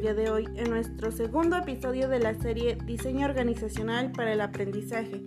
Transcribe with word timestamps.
día 0.00 0.14
de 0.14 0.30
hoy 0.30 0.48
en 0.56 0.70
nuestro 0.70 1.12
segundo 1.12 1.58
episodio 1.58 2.08
de 2.08 2.20
la 2.20 2.34
serie 2.34 2.78
Diseño 2.86 3.26
Organizacional 3.26 4.12
para 4.12 4.32
el 4.32 4.40
Aprendizaje. 4.40 5.20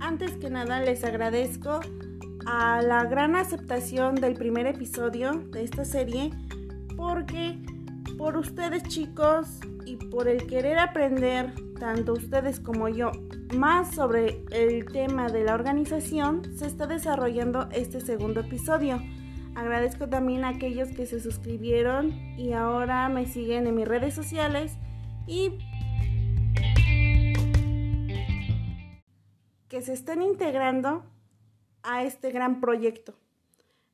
Antes 0.00 0.30
que 0.38 0.48
nada 0.48 0.80
les 0.80 1.04
agradezco 1.04 1.80
a 2.46 2.80
la 2.80 3.04
gran 3.04 3.36
aceptación 3.36 4.14
del 4.14 4.32
primer 4.32 4.66
episodio 4.66 5.32
de 5.52 5.64
esta 5.64 5.84
serie 5.84 6.30
porque 6.96 7.58
por 8.16 8.38
ustedes 8.38 8.84
chicos 8.84 9.60
y 9.84 9.96
por 9.96 10.28
el 10.28 10.46
querer 10.46 10.78
aprender, 10.78 11.52
tanto 11.78 12.14
ustedes 12.14 12.58
como 12.58 12.88
yo, 12.88 13.10
más 13.54 13.94
sobre 13.94 14.42
el 14.50 14.86
tema 14.86 15.28
de 15.28 15.44
la 15.44 15.54
organización, 15.54 16.40
se 16.56 16.66
está 16.66 16.86
desarrollando 16.86 17.68
este 17.70 18.00
segundo 18.00 18.40
episodio. 18.40 18.98
Agradezco 19.56 20.06
también 20.06 20.44
a 20.44 20.50
aquellos 20.50 20.90
que 20.90 21.06
se 21.06 21.18
suscribieron 21.18 22.12
y 22.38 22.52
ahora 22.52 23.08
me 23.08 23.24
siguen 23.24 23.66
en 23.66 23.74
mis 23.74 23.88
redes 23.88 24.12
sociales 24.12 24.76
y 25.26 25.58
que 29.68 29.80
se 29.80 29.94
estén 29.94 30.20
integrando 30.20 31.06
a 31.82 32.04
este 32.04 32.32
gran 32.32 32.60
proyecto. 32.60 33.14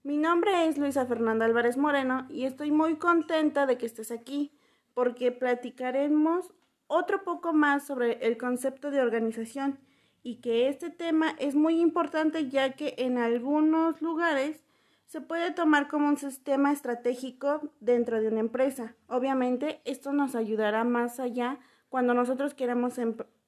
Mi 0.03 0.17
nombre 0.17 0.67
es 0.67 0.79
Luisa 0.79 1.07
Fernanda 1.07 1.45
Álvarez 1.45 1.77
Moreno 1.77 2.27
y 2.29 2.45
estoy 2.45 2.73
muy 2.73 2.97
contenta 2.97 3.65
de 3.65 3.79
que 3.79 3.87
estés 3.87 4.11
aquí 4.11 4.51
porque 4.95 5.31
platicaremos 5.31 6.53
otro 6.89 7.23
poco 7.23 7.53
más 7.53 7.87
sobre 7.87 8.27
el 8.27 8.37
concepto 8.37 8.91
de 8.91 9.01
organización 9.01 9.79
y 10.25 10.41
que 10.41 10.69
este 10.69 10.91
tema 10.91 11.37
es 11.39 11.55
muy 11.55 11.81
importante 11.81 12.49
ya 12.49 12.73
que 12.73 12.97
en 12.99 13.17
algunos 13.17 14.03
lugares 14.03 14.65
se 15.13 15.21
puede 15.21 15.51
tomar 15.51 15.89
como 15.89 16.09
un 16.09 16.17
sistema 16.17 16.73
estratégico 16.73 17.61
dentro 17.81 18.19
de 18.19 18.29
una 18.29 18.41
empresa. 18.41 18.95
Obviamente 19.09 19.83
esto 19.85 20.15
nos 20.15 20.35
ayudará 20.35 20.85
más 20.85 21.21
allá 21.21 21.59
cuando 21.91 22.15
nosotros 22.15 22.55
queramos 22.55 22.95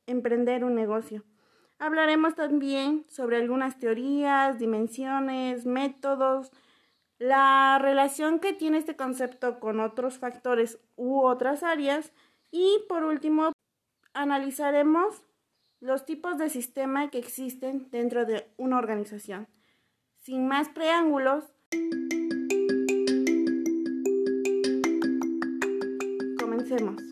emprender 0.07 0.62
un 0.62 0.75
negocio. 0.75 1.25
Hablaremos 1.79 2.35
también 2.35 3.07
sobre 3.09 3.39
algunas 3.39 3.79
teorías, 3.79 4.59
dimensiones, 4.59 5.65
métodos, 5.65 6.53
la 7.19 7.79
relación 7.81 8.41
que 8.41 8.53
tiene 8.53 8.77
este 8.77 8.95
concepto 8.95 9.59
con 9.59 9.81
otros 9.81 10.19
factores 10.19 10.79
u 10.97 11.23
otras 11.23 11.62
áreas 11.62 12.12
y 12.51 12.85
por 12.91 13.05
último 13.05 13.53
analizaremos 14.12 15.23
los 15.81 16.05
tipos 16.05 16.37
de 16.37 16.51
sistema 16.51 17.09
que 17.09 17.20
existen 17.20 17.89
dentro 17.91 18.27
de 18.27 18.53
una 18.59 18.77
organización. 18.77 19.48
Sin 20.19 20.47
más 20.47 20.69
preámbulos, 20.70 21.53
comencemos. 26.39 27.03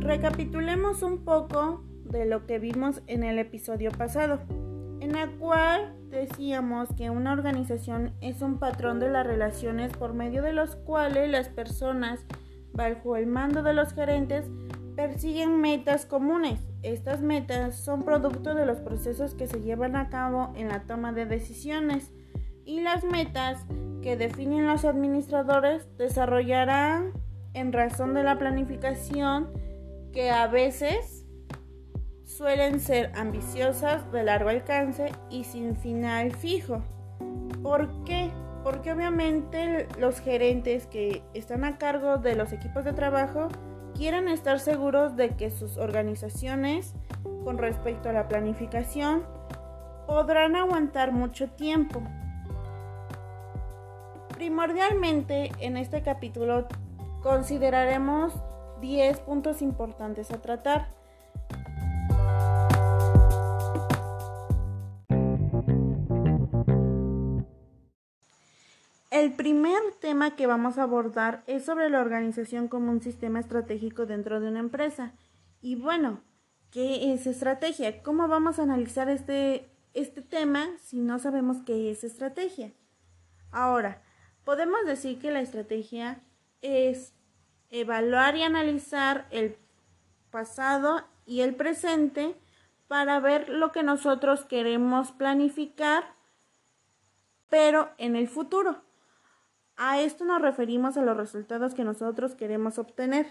Recapitulemos 0.00 1.02
un 1.02 1.24
poco 1.24 1.84
de 2.04 2.24
lo 2.24 2.46
que 2.46 2.58
vimos 2.58 3.02
en 3.06 3.22
el 3.22 3.38
episodio 3.38 3.90
pasado, 3.90 4.40
en 5.06 5.14
el 5.14 5.30
cual 5.36 5.94
decíamos 6.10 6.88
que 6.96 7.10
una 7.10 7.32
organización 7.32 8.12
es 8.20 8.42
un 8.42 8.58
patrón 8.58 8.98
de 8.98 9.08
las 9.08 9.24
relaciones 9.24 9.92
por 9.92 10.14
medio 10.14 10.42
de 10.42 10.52
los 10.52 10.74
cuales 10.74 11.30
las 11.30 11.48
personas, 11.48 12.26
bajo 12.72 13.14
el 13.14 13.28
mando 13.28 13.62
de 13.62 13.72
los 13.72 13.94
gerentes, 13.94 14.46
persiguen 14.96 15.60
metas 15.60 16.06
comunes. 16.06 16.58
Estas 16.82 17.20
metas 17.20 17.76
son 17.76 18.02
producto 18.02 18.56
de 18.56 18.66
los 18.66 18.78
procesos 18.80 19.34
que 19.34 19.46
se 19.46 19.60
llevan 19.60 19.94
a 19.94 20.08
cabo 20.08 20.52
en 20.56 20.68
la 20.68 20.82
toma 20.82 21.12
de 21.12 21.24
decisiones 21.24 22.10
y 22.64 22.80
las 22.80 23.04
metas 23.04 23.64
que 24.02 24.16
definen 24.16 24.66
los 24.66 24.84
administradores 24.84 25.86
desarrollarán 25.98 27.12
en 27.54 27.72
razón 27.72 28.12
de 28.12 28.24
la 28.24 28.38
planificación 28.38 29.50
que 30.12 30.30
a 30.30 30.48
veces 30.48 31.15
suelen 32.36 32.80
ser 32.80 33.12
ambiciosas, 33.14 34.10
de 34.12 34.22
largo 34.22 34.50
alcance 34.50 35.10
y 35.30 35.44
sin 35.44 35.74
final 35.74 36.32
fijo. 36.32 36.82
¿Por 37.62 38.04
qué? 38.04 38.30
Porque 38.62 38.92
obviamente 38.92 39.88
los 39.98 40.20
gerentes 40.20 40.86
que 40.86 41.22
están 41.32 41.64
a 41.64 41.78
cargo 41.78 42.18
de 42.18 42.34
los 42.34 42.52
equipos 42.52 42.84
de 42.84 42.92
trabajo 42.92 43.48
quieren 43.94 44.28
estar 44.28 44.60
seguros 44.60 45.16
de 45.16 45.30
que 45.30 45.50
sus 45.50 45.78
organizaciones, 45.78 46.94
con 47.44 47.56
respecto 47.56 48.10
a 48.10 48.12
la 48.12 48.28
planificación, 48.28 49.22
podrán 50.06 50.56
aguantar 50.56 51.12
mucho 51.12 51.48
tiempo. 51.48 52.02
Primordialmente 54.34 55.52
en 55.60 55.78
este 55.78 56.02
capítulo 56.02 56.66
consideraremos 57.22 58.34
10 58.82 59.20
puntos 59.20 59.62
importantes 59.62 60.30
a 60.30 60.42
tratar. 60.42 60.88
El 69.16 69.32
primer 69.32 69.80
tema 69.98 70.36
que 70.36 70.46
vamos 70.46 70.76
a 70.76 70.82
abordar 70.82 71.42
es 71.46 71.64
sobre 71.64 71.88
la 71.88 72.02
organización 72.02 72.68
como 72.68 72.90
un 72.90 73.00
sistema 73.00 73.40
estratégico 73.40 74.04
dentro 74.04 74.40
de 74.40 74.48
una 74.48 74.58
empresa. 74.58 75.14
Y 75.62 75.74
bueno, 75.74 76.20
¿qué 76.70 77.14
es 77.14 77.26
estrategia? 77.26 78.02
¿Cómo 78.02 78.28
vamos 78.28 78.58
a 78.58 78.64
analizar 78.64 79.08
este, 79.08 79.70
este 79.94 80.20
tema 80.20 80.68
si 80.82 81.00
no 81.00 81.18
sabemos 81.18 81.62
qué 81.64 81.90
es 81.90 82.04
estrategia? 82.04 82.74
Ahora, 83.52 84.02
podemos 84.44 84.84
decir 84.84 85.18
que 85.18 85.30
la 85.30 85.40
estrategia 85.40 86.20
es 86.60 87.14
evaluar 87.70 88.36
y 88.36 88.42
analizar 88.42 89.28
el 89.30 89.56
pasado 90.30 91.06
y 91.24 91.40
el 91.40 91.54
presente 91.54 92.38
para 92.86 93.18
ver 93.20 93.48
lo 93.48 93.72
que 93.72 93.82
nosotros 93.82 94.44
queremos 94.44 95.12
planificar, 95.12 96.04
pero 97.48 97.88
en 97.96 98.14
el 98.14 98.28
futuro. 98.28 98.84
A 99.76 100.00
esto 100.00 100.24
nos 100.24 100.40
referimos 100.40 100.96
a 100.96 101.02
los 101.02 101.16
resultados 101.16 101.74
que 101.74 101.84
nosotros 101.84 102.34
queremos 102.34 102.78
obtener. 102.78 103.26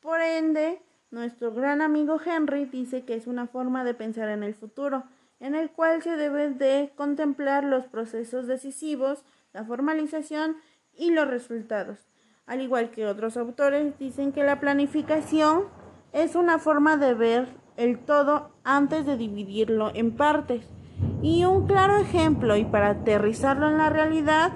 Por 0.00 0.20
ende, 0.20 0.82
nuestro 1.12 1.52
gran 1.52 1.82
amigo 1.82 2.18
Henry 2.24 2.64
dice 2.64 3.04
que 3.04 3.14
es 3.14 3.28
una 3.28 3.46
forma 3.46 3.84
de 3.84 3.94
pensar 3.94 4.28
en 4.28 4.42
el 4.42 4.54
futuro, 4.54 5.04
en 5.38 5.54
el 5.54 5.70
cual 5.70 6.02
se 6.02 6.16
deben 6.16 6.58
de 6.58 6.92
contemplar 6.96 7.62
los 7.62 7.86
procesos 7.86 8.48
decisivos, 8.48 9.24
la 9.52 9.64
formalización 9.64 10.56
y 10.92 11.12
los 11.12 11.28
resultados. 11.28 12.08
Al 12.46 12.60
igual 12.60 12.90
que 12.90 13.06
otros 13.06 13.36
autores, 13.36 13.96
dicen 13.98 14.32
que 14.32 14.42
la 14.42 14.58
planificación 14.58 15.64
es 16.12 16.34
una 16.34 16.58
forma 16.58 16.96
de 16.96 17.14
ver 17.14 17.48
el 17.76 18.00
todo 18.00 18.50
antes 18.64 19.06
de 19.06 19.16
dividirlo 19.16 19.92
en 19.94 20.16
partes. 20.16 20.66
Y 21.22 21.44
un 21.44 21.66
claro 21.66 21.98
ejemplo, 21.98 22.56
y 22.56 22.64
para 22.64 22.90
aterrizarlo 22.90 23.68
en 23.68 23.76
la 23.78 23.90
realidad, 23.90 24.52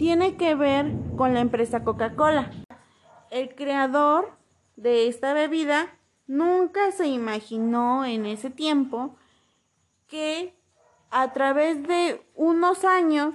tiene 0.00 0.36
que 0.36 0.54
ver 0.54 0.90
con 1.18 1.34
la 1.34 1.40
empresa 1.40 1.84
Coca-Cola. 1.84 2.50
El 3.30 3.54
creador 3.54 4.30
de 4.76 5.08
esta 5.08 5.34
bebida 5.34 5.94
nunca 6.26 6.90
se 6.90 7.06
imaginó 7.06 8.06
en 8.06 8.24
ese 8.24 8.48
tiempo 8.48 9.14
que 10.06 10.54
a 11.10 11.34
través 11.34 11.86
de 11.86 12.22
unos 12.34 12.86
años 12.86 13.34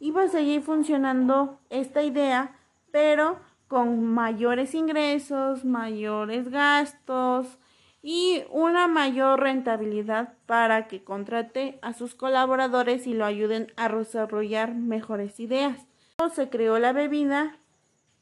iba 0.00 0.22
a 0.22 0.28
seguir 0.28 0.62
funcionando 0.62 1.60
esta 1.68 2.02
idea 2.02 2.56
pero 2.90 3.38
con 3.68 4.02
mayores 4.02 4.74
ingresos, 4.74 5.66
mayores 5.66 6.48
gastos 6.48 7.58
y 8.00 8.42
una 8.48 8.88
mayor 8.88 9.40
rentabilidad 9.40 10.32
para 10.46 10.88
que 10.88 11.04
contrate 11.04 11.78
a 11.82 11.92
sus 11.92 12.14
colaboradores 12.14 13.06
y 13.06 13.12
lo 13.12 13.26
ayuden 13.26 13.70
a 13.76 13.90
desarrollar 13.90 14.74
mejores 14.74 15.38
ideas. 15.40 15.86
Se 16.34 16.48
creó 16.48 16.78
la 16.78 16.92
bebida, 16.92 17.58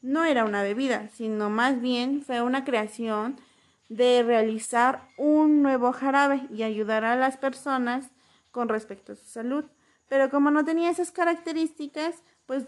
no 0.01 0.25
era 0.25 0.43
una 0.43 0.61
bebida, 0.61 1.07
sino 1.13 1.49
más 1.49 1.81
bien 1.81 2.21
fue 2.21 2.41
una 2.41 2.65
creación 2.65 3.39
de 3.87 4.21
realizar 4.21 5.07
un 5.17 5.61
nuevo 5.63 5.93
jarabe 5.93 6.45
y 6.53 6.63
ayudar 6.63 7.05
a 7.05 7.15
las 7.15 7.37
personas 7.37 8.11
con 8.51 8.67
respecto 8.67 9.13
a 9.13 9.15
su 9.15 9.25
salud. 9.25 9.63
Pero 10.09 10.29
como 10.29 10.51
no 10.51 10.65
tenía 10.65 10.89
esas 10.89 11.11
características, 11.11 12.21
pues 12.45 12.65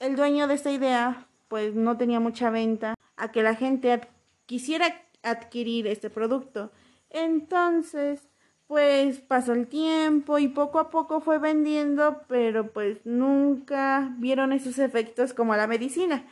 el 0.00 0.16
dueño 0.16 0.48
de 0.48 0.54
esta 0.54 0.72
idea 0.72 1.28
pues 1.46 1.74
no 1.74 1.96
tenía 1.96 2.18
mucha 2.18 2.50
venta 2.50 2.94
a 3.16 3.30
que 3.30 3.42
la 3.42 3.54
gente 3.54 4.00
quisiera 4.46 5.00
adquirir 5.22 5.86
este 5.86 6.10
producto. 6.10 6.72
Entonces 7.08 8.28
pues 8.68 9.18
pasó 9.18 9.54
el 9.54 9.66
tiempo 9.66 10.38
y 10.38 10.46
poco 10.46 10.78
a 10.78 10.90
poco 10.90 11.20
fue 11.20 11.38
vendiendo, 11.38 12.22
pero 12.28 12.70
pues 12.70 12.98
nunca 13.04 14.14
vieron 14.18 14.52
esos 14.52 14.78
efectos 14.78 15.32
como 15.32 15.56
la 15.56 15.66
medicina. 15.66 16.24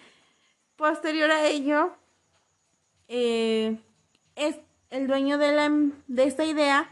Posterior 0.77 1.31
a 1.31 1.47
ello, 1.47 1.97
eh, 3.09 3.79
es 4.37 4.57
el 4.91 5.07
dueño 5.07 5.39
de, 5.39 5.53
la, 5.53 5.71
de 6.07 6.25
esta 6.25 6.45
idea 6.45 6.91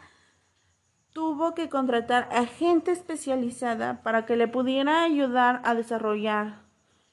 tuvo 1.12 1.54
que 1.54 1.68
contratar 1.68 2.28
a 2.32 2.46
gente 2.46 2.90
especializada 2.90 4.02
para 4.02 4.26
que 4.26 4.36
le 4.36 4.48
pudiera 4.48 5.04
ayudar 5.04 5.60
a 5.64 5.74
desarrollar 5.74 6.62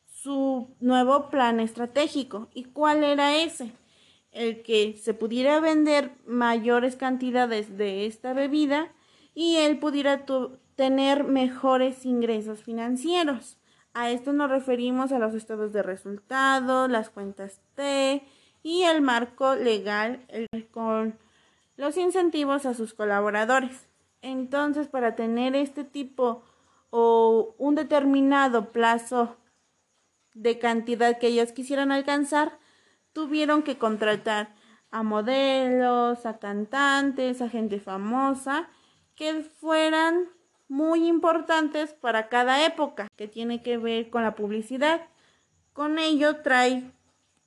su 0.07 0.74
nuevo 0.80 1.30
plan 1.30 1.60
estratégico. 1.60 2.50
¿Y 2.54 2.63
cuál 2.63 3.04
era 3.04 3.36
ese? 3.36 3.74
El 4.31 4.63
que 4.63 4.98
se 5.01 5.13
pudiera 5.13 5.60
vender 5.60 6.12
mayores 6.25 6.95
cantidades 6.95 7.78
de 7.78 8.06
esta 8.06 8.33
bebida 8.33 8.92
y 9.33 9.57
él 9.57 9.80
pudiera 9.80 10.25
tener 10.75 11.25
mejores 11.25 12.06
ingresos 12.06 12.63
financieros. 12.63 13.57
A 13.94 14.10
esto 14.10 14.31
nos 14.31 14.50
referimos 14.50 15.12
a 15.12 15.19
los 15.19 15.33
estados 15.33 15.74
de 15.74 15.83
resultados, 15.83 16.89
las 16.89 17.10
cuentas 17.10 17.62
T 17.75 18.24
y 18.63 18.83
el 18.83 19.01
marco 19.01 19.56
legal 19.56 20.25
con 20.72 21.18
los 21.75 21.98
incentivos 21.98 22.66
a 22.66 22.74
sus 22.74 22.94
colaboradores. 22.94 23.89
Entonces, 24.22 24.88
para 24.88 25.16
tener 25.16 25.56
este 25.56 25.83
tipo 25.83 26.44
o 26.89 27.56
un 27.57 27.75
determinado 27.75 28.72
plazo 28.72 29.38
de 30.33 30.60
cantidad 30.60 31.18
que 31.18 31.28
ellos 31.28 31.51
quisieran 31.51 31.92
alcanzar, 31.92 32.60
tuvieron 33.13 33.63
que 33.63 33.77
contratar 33.77 34.53
a 34.91 35.03
modelos, 35.03 36.25
a 36.25 36.39
cantantes, 36.39 37.41
a 37.41 37.49
gente 37.49 37.79
famosa, 37.79 38.69
que 39.15 39.43
fueran 39.43 40.29
muy 40.67 41.07
importantes 41.07 41.93
para 41.93 42.29
cada 42.29 42.65
época, 42.65 43.07
que 43.15 43.27
tiene 43.27 43.61
que 43.61 43.77
ver 43.77 44.09
con 44.09 44.23
la 44.23 44.35
publicidad. 44.35 45.07
Con 45.73 45.99
ello 45.99 46.37
trae 46.41 46.91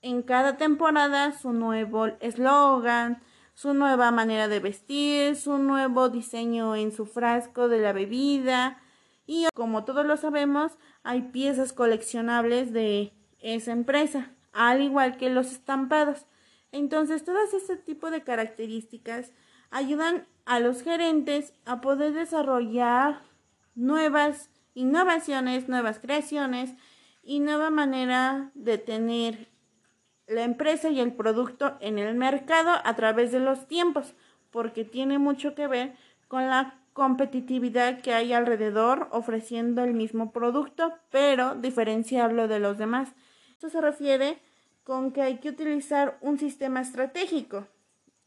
en 0.03 0.23
cada 0.23 0.57
temporada 0.57 1.33
su 1.33 1.53
nuevo 1.53 2.07
eslogan, 2.21 3.23
su 3.55 3.73
nueva 3.73 4.11
manera 4.11 4.49
de 4.49 4.61
vestir, 4.61 5.37
su 5.37 5.59
nuevo 5.59 6.09
diseño 6.09 6.77
en 6.77 6.93
su 6.93 7.07
frasco 7.07 7.69
de 7.69 7.79
la 7.79 7.93
bebida 7.93 8.81
y 9.27 9.47
como 9.55 9.85
todos 9.85 10.05
lo 10.05 10.17
sabemos, 10.17 10.73
hay 11.03 11.23
piezas 11.23 11.73
coleccionables 11.73 12.73
de 12.73 13.13
esa 13.41 13.73
empresa, 13.73 14.33
al 14.55 14.81
igual 14.81 15.19
que 15.19 15.29
los 15.29 15.53
estampados. 15.53 16.27
Entonces, 16.73 17.25
todas 17.25 17.53
este 17.53 17.77
tipo 17.77 18.11
de 18.11 18.23
características 18.23 19.33
ayudan 19.71 20.27
a 20.47 20.61
los 20.61 20.83
gerentes 20.83 21.53
a 21.67 21.81
poder 21.81 22.15
desarrollar 22.15 23.21
nuevas 23.75 24.51
innovaciones, 24.75 25.69
nuevas 25.69 25.99
creaciones 25.99 26.73
y 27.23 27.41
nueva 27.41 27.71
manera 27.71 28.51
de 28.55 28.79
tener 28.79 29.49
la 30.27 30.43
empresa 30.43 30.89
y 30.89 31.01
el 31.01 31.13
producto 31.13 31.77
en 31.81 31.99
el 31.99 32.15
mercado 32.15 32.71
a 32.85 32.97
través 32.97 33.33
de 33.33 33.41
los 33.41 33.67
tiempos, 33.67 34.15
porque 34.51 34.85
tiene 34.85 35.19
mucho 35.19 35.55
que 35.55 35.67
ver 35.67 35.95
con 36.29 36.49
la 36.49 36.81
competitividad 36.93 38.01
que 38.01 38.15
hay 38.15 38.33
alrededor 38.33 39.09
ofreciendo 39.11 39.83
el 39.83 39.95
mismo 39.95 40.33
producto, 40.33 40.95
pero 41.11 41.57
diferenciarlo 41.57 42.49
de 42.49 42.61
los 42.61 42.79
demás. 42.79 43.15
Esto 43.55 43.71
se 43.71 43.81
refiere 43.81 44.39
con 44.85 45.11
que 45.13 45.23
hay 45.23 45.39
que 45.39 45.49
utilizar 45.49 46.19
un 46.21 46.39
sistema 46.39 46.83
estratégico. 46.83 47.67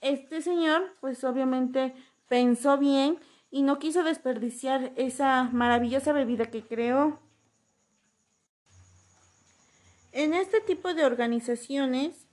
Este 0.01 0.41
señor, 0.41 0.95
pues 0.99 1.23
obviamente 1.23 1.93
pensó 2.27 2.77
bien 2.77 3.19
y 3.51 3.61
no 3.61 3.79
quiso 3.79 4.03
desperdiciar 4.03 4.91
esa 4.95 5.49
maravillosa 5.53 6.11
bebida 6.11 6.47
que 6.47 6.63
creó 6.63 7.19
en 10.17 10.33
este 10.33 10.61
tipo 10.61 10.95
de 10.95 11.05
organizaciones 11.05 12.25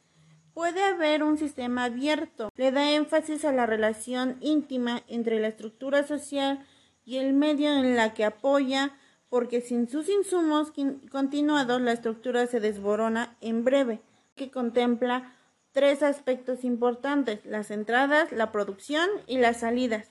puede 0.54 0.82
haber 0.82 1.22
un 1.22 1.36
sistema 1.36 1.84
abierto. 1.84 2.50
Le 2.56 2.72
da 2.72 2.92
énfasis 2.92 3.44
a 3.44 3.52
la 3.52 3.66
relación 3.66 4.38
íntima 4.40 5.02
entre 5.06 5.38
la 5.38 5.48
estructura 5.48 6.06
social 6.06 6.64
y 7.04 7.18
el 7.18 7.34
medio 7.34 7.70
en 7.70 7.94
la 7.94 8.14
que 8.14 8.24
apoya, 8.24 8.96
porque 9.34 9.60
sin 9.60 9.88
sus 9.88 10.08
insumos 10.08 10.72
continuados 11.10 11.80
la 11.80 11.90
estructura 11.90 12.46
se 12.46 12.60
desborona 12.60 13.36
en 13.40 13.64
breve, 13.64 14.00
que 14.36 14.52
contempla 14.52 15.34
tres 15.72 16.04
aspectos 16.04 16.62
importantes, 16.62 17.44
las 17.44 17.72
entradas, 17.72 18.30
la 18.30 18.52
producción 18.52 19.10
y 19.26 19.38
las 19.38 19.58
salidas. 19.58 20.08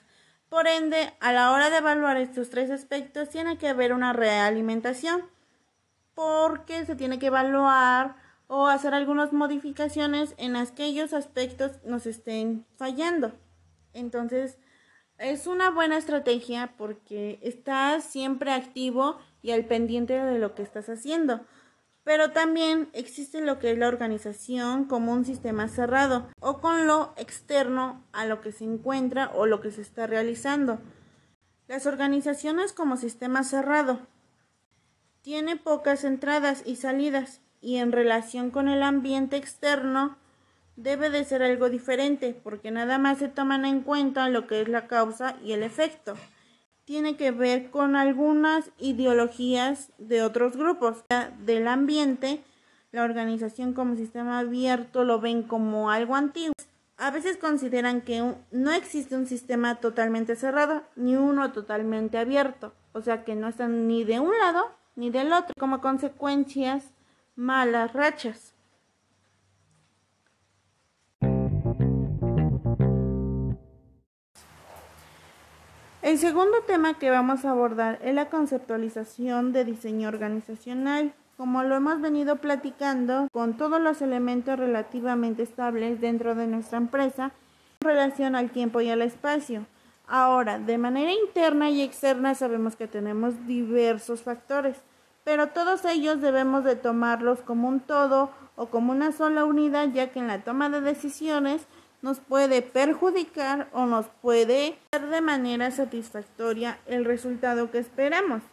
Por 0.49 0.67
ende, 0.67 1.13
a 1.21 1.31
la 1.31 1.53
hora 1.53 1.69
de 1.69 1.77
evaluar 1.77 2.17
estos 2.17 2.49
tres 2.49 2.69
aspectos 2.69 3.29
tiene 3.29 3.57
que 3.57 3.69
haber 3.69 3.93
una 3.93 4.11
realimentación 4.11 5.21
porque 6.15 6.85
se 6.85 6.97
tiene 6.97 7.17
que 7.17 7.27
evaluar 7.27 8.17
o 8.47 8.67
hacer 8.67 8.93
algunas 8.93 9.31
modificaciones 9.31 10.35
en 10.35 10.57
aquellos 10.57 11.13
aspectos 11.13 11.81
nos 11.85 12.07
estén 12.07 12.65
fallando. 12.75 13.31
Entonces, 13.93 14.57
es 15.23 15.47
una 15.47 15.71
buena 15.71 15.97
estrategia 15.97 16.73
porque 16.77 17.39
estás 17.41 18.03
siempre 18.03 18.51
activo 18.51 19.17
y 19.41 19.51
al 19.51 19.65
pendiente 19.65 20.19
de 20.19 20.37
lo 20.37 20.53
que 20.53 20.63
estás 20.63 20.89
haciendo. 20.89 21.45
Pero 22.03 22.31
también 22.31 22.89
existe 22.91 23.39
lo 23.39 23.57
que 23.57 23.71
es 23.71 23.77
la 23.77 23.87
organización 23.87 24.83
como 24.83 25.13
un 25.13 25.23
sistema 25.23 25.69
cerrado 25.69 26.27
o 26.41 26.59
con 26.59 26.87
lo 26.87 27.13
externo 27.15 28.03
a 28.11 28.25
lo 28.25 28.41
que 28.41 28.51
se 28.51 28.65
encuentra 28.65 29.31
o 29.33 29.45
lo 29.45 29.61
que 29.61 29.71
se 29.71 29.81
está 29.81 30.07
realizando. 30.07 30.79
Las 31.69 31.85
organizaciones 31.85 32.73
como 32.73 32.97
sistema 32.97 33.45
cerrado 33.45 33.99
tiene 35.21 35.55
pocas 35.55 36.03
entradas 36.03 36.63
y 36.65 36.75
salidas 36.75 37.39
y 37.61 37.77
en 37.77 37.93
relación 37.93 38.51
con 38.51 38.67
el 38.67 38.83
ambiente 38.83 39.37
externo 39.37 40.17
debe 40.75 41.09
de 41.09 41.23
ser 41.25 41.43
algo 41.43 41.69
diferente 41.69 42.39
porque 42.43 42.71
nada 42.71 42.97
más 42.97 43.19
se 43.19 43.27
toman 43.27 43.65
en 43.65 43.81
cuenta 43.81 44.29
lo 44.29 44.47
que 44.47 44.61
es 44.61 44.67
la 44.67 44.87
causa 44.87 45.35
y 45.43 45.53
el 45.53 45.63
efecto. 45.63 46.15
Tiene 46.85 47.15
que 47.15 47.31
ver 47.31 47.69
con 47.69 47.95
algunas 47.95 48.71
ideologías 48.77 49.91
de 49.97 50.21
otros 50.21 50.57
grupos 50.57 51.03
del 51.39 51.67
ambiente. 51.67 52.43
La 52.91 53.03
organización 53.03 53.73
como 53.73 53.95
sistema 53.95 54.39
abierto 54.39 55.03
lo 55.03 55.19
ven 55.19 55.43
como 55.43 55.89
algo 55.89 56.15
antiguo. 56.15 56.53
A 56.97 57.09
veces 57.09 57.37
consideran 57.37 58.01
que 58.01 58.35
no 58.51 58.71
existe 58.71 59.15
un 59.15 59.27
sistema 59.27 59.75
totalmente 59.75 60.35
cerrado 60.35 60.83
ni 60.95 61.15
uno 61.15 61.51
totalmente 61.51 62.17
abierto. 62.17 62.73
O 62.91 63.01
sea 63.01 63.23
que 63.23 63.35
no 63.35 63.47
están 63.47 63.87
ni 63.87 64.03
de 64.03 64.19
un 64.19 64.37
lado 64.37 64.71
ni 64.95 65.09
del 65.09 65.33
otro, 65.33 65.53
como 65.57 65.81
consecuencias 65.81 66.91
malas 67.35 67.93
rachas. 67.93 68.52
El 76.03 76.17
segundo 76.17 76.57
tema 76.67 76.95
que 76.99 77.09
vamos 77.09 77.45
a 77.45 77.51
abordar 77.51 77.97
es 78.03 78.13
la 78.13 78.29
conceptualización 78.29 79.53
de 79.53 79.63
diseño 79.63 80.09
organizacional. 80.09 81.13
Como 81.37 81.63
lo 81.63 81.77
hemos 81.77 82.01
venido 82.01 82.35
platicando, 82.35 83.29
con 83.31 83.55
todos 83.55 83.79
los 83.79 84.01
elementos 84.01 84.59
relativamente 84.59 85.43
estables 85.43 86.01
dentro 86.01 86.35
de 86.35 86.45
nuestra 86.45 86.77
empresa 86.77 87.31
en 87.79 87.87
relación 87.87 88.35
al 88.35 88.51
tiempo 88.51 88.81
y 88.81 88.89
al 88.89 89.01
espacio. 89.01 89.65
Ahora, 90.05 90.59
de 90.59 90.77
manera 90.77 91.13
interna 91.13 91.69
y 91.69 91.81
externa 91.81 92.35
sabemos 92.35 92.75
que 92.75 92.89
tenemos 92.89 93.47
diversos 93.47 94.23
factores, 94.23 94.75
pero 95.23 95.51
todos 95.51 95.85
ellos 95.85 96.19
debemos 96.19 96.65
de 96.65 96.75
tomarlos 96.75 97.39
como 97.39 97.69
un 97.69 97.79
todo 97.79 98.29
o 98.57 98.65
como 98.65 98.91
una 98.91 99.13
sola 99.13 99.45
unidad, 99.45 99.87
ya 99.93 100.11
que 100.11 100.19
en 100.19 100.27
la 100.27 100.43
toma 100.43 100.69
de 100.69 100.81
decisiones 100.81 101.65
nos 102.03 102.19
puede 102.19 102.61
perjudicar 102.61 103.69
o 103.73 103.87
nos 103.87 104.05
puede 104.21 104.77
dar 104.91 105.09
de 105.09 105.21
manera 105.21 105.71
satisfactoria 105.71 106.77
el 106.85 107.05
resultado 107.05 107.71
que 107.71 107.79
esperamos. 107.79 108.43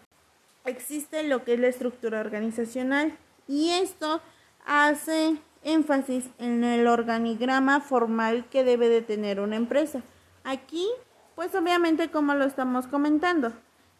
Existe 0.64 1.24
lo 1.24 1.44
que 1.44 1.54
es 1.54 1.60
la 1.60 1.68
estructura 1.68 2.20
organizacional 2.20 3.18
y 3.46 3.70
esto 3.70 4.22
hace 4.64 5.36
énfasis 5.64 6.30
en 6.38 6.64
el 6.64 6.86
organigrama 6.86 7.80
formal 7.80 8.46
que 8.48 8.64
debe 8.64 8.88
de 8.88 9.02
tener 9.02 9.40
una 9.40 9.56
empresa. 9.56 10.02
Aquí 10.44 10.86
pues 11.34 11.54
obviamente 11.54 12.10
como 12.10 12.34
lo 12.34 12.44
estamos 12.44 12.86
comentando, 12.86 13.52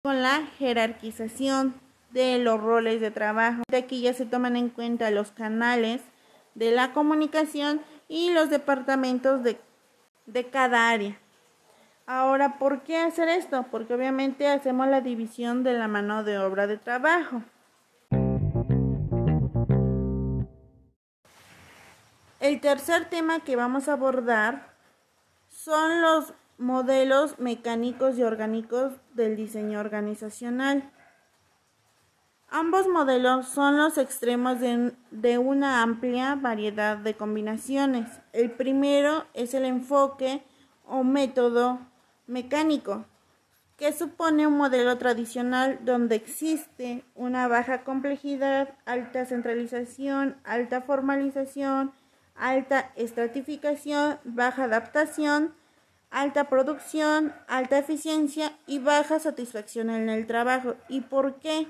con 0.03 0.23
la 0.23 0.47
jerarquización 0.59 1.75
de 2.11 2.39
los 2.39 2.61
roles 2.61 3.01
de 3.01 3.11
trabajo. 3.11 3.63
Aquí 3.75 4.03
ya 4.03 4.13
se 4.13 4.27
toman 4.27 4.57
en 4.57 4.69
cuenta 4.69 5.11
los 5.11 5.33
canales 5.33 6.03
de 6.55 6.71
la 6.71 6.93
comunicación 6.93 7.81
y 8.11 8.33
los 8.33 8.51
departamentos 8.51 9.45
de, 9.45 9.59
de 10.27 10.51
cada 10.51 10.91
área. 10.91 11.17
Ahora, 12.07 12.59
¿por 12.59 12.83
qué 12.83 12.99
hacer 12.99 13.29
esto? 13.29 13.67
Porque 13.71 13.95
obviamente 13.95 14.49
hacemos 14.49 14.89
la 14.89 15.01
división 15.01 15.63
de 15.63 15.75
la 15.75 15.87
mano 15.87 16.25
de 16.25 16.39
obra 16.41 16.67
de 16.67 16.77
trabajo. 16.77 17.43
El 22.41 22.61
tercer 22.61 23.09
tema 23.09 23.45
que 23.45 23.55
vamos 23.55 23.89
a 23.89 23.93
abordar 23.93 24.75
son 25.49 26.03
los 26.03 26.35
modelos 26.59 27.39
mecánicos 27.39 28.19
y 28.19 28.25
orgánicos 28.25 28.95
del 29.15 29.37
diseño 29.37 29.79
organizacional. 29.79 30.91
Ambos 32.53 32.89
modelos 32.89 33.47
son 33.47 33.77
los 33.77 33.97
extremos 33.97 34.59
de, 34.59 34.93
de, 35.13 35.39
una 35.39 35.83
amplia 35.83 36.35
variedad 36.35 36.97
de 36.97 37.15
combinaciones. 37.15 38.09
El 38.33 38.51
primero 38.51 39.25
es 39.35 39.55
el 39.55 39.65
enfoque 39.65 40.43
o 40.85 41.05
método 41.05 41.79
mecánico, 42.27 43.05
que 43.77 43.93
supone 43.93 44.49
un 44.49 44.57
modelo 44.57 44.99
tradicional 44.99 45.79
donde 45.85 46.17
existe 46.17 47.05
una 47.15 47.47
baja 47.47 47.85
complejidad, 47.85 48.75
alta 48.85 49.27
centralización, 49.27 50.37
alta 50.43 50.81
formalización, 50.81 51.93
alta 52.35 52.91
estratificación, 52.97 54.19
baja 54.25 54.65
adaptación, 54.65 55.55
alta 56.11 56.49
producción, 56.49 57.33
alta 57.47 57.79
eficiencia 57.79 58.53
y 58.67 58.81
baja 58.81 59.21
satisfacción 59.21 59.89
en 59.89 60.09
el 60.09 60.27
trabajo. 60.27 60.75
¿Y 60.89 61.03
por 61.03 61.37
qué? 61.37 61.69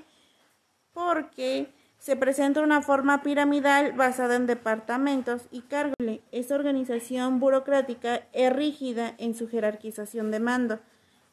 Porque 0.93 1.73
se 1.97 2.15
presenta 2.15 2.61
una 2.61 2.81
forma 2.81 3.21
piramidal 3.21 3.93
basada 3.93 4.35
en 4.35 4.47
departamentos 4.47 5.43
y 5.51 5.61
cargos. 5.61 5.95
Esta 6.31 6.55
organización 6.55 7.39
burocrática 7.39 8.27
es 8.33 8.51
rígida 8.51 9.13
en 9.19 9.35
su 9.35 9.47
jerarquización 9.47 10.31
de 10.31 10.39
mando. 10.39 10.79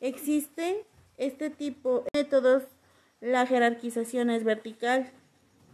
Existe 0.00 0.84
este 1.16 1.50
tipo 1.50 2.04
de 2.12 2.20
métodos, 2.20 2.64
la 3.20 3.46
jerarquización 3.46 4.30
es 4.30 4.44
vertical 4.44 5.10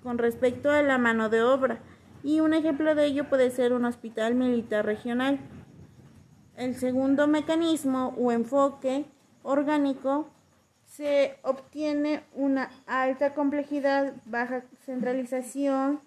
con 0.03 0.19
respecto 0.19 0.71
a 0.71 0.83
la 0.83 0.97
mano 0.99 1.29
de 1.29 1.43
obra 1.43 1.81
y 2.23 2.41
un 2.41 2.55
ejemplo 2.55 2.95
de 2.95 3.07
ello 3.07 3.29
puede 3.29 3.50
ser 3.50 3.73
un 3.73 3.85
hospital 3.85 4.35
militar 4.35 4.87
regional. 4.87 5.41
El 6.57 6.76
segundo 6.76 7.26
mecanismo 7.26 8.14
o 8.17 8.31
enfoque 8.31 9.07
orgánico 9.43 10.31
se 10.97 11.37
obtiene 11.43 12.23
una 12.35 12.71
alta 12.87 13.35
complejidad, 13.35 14.15
baja 14.27 14.63
centralización, 14.87 16.01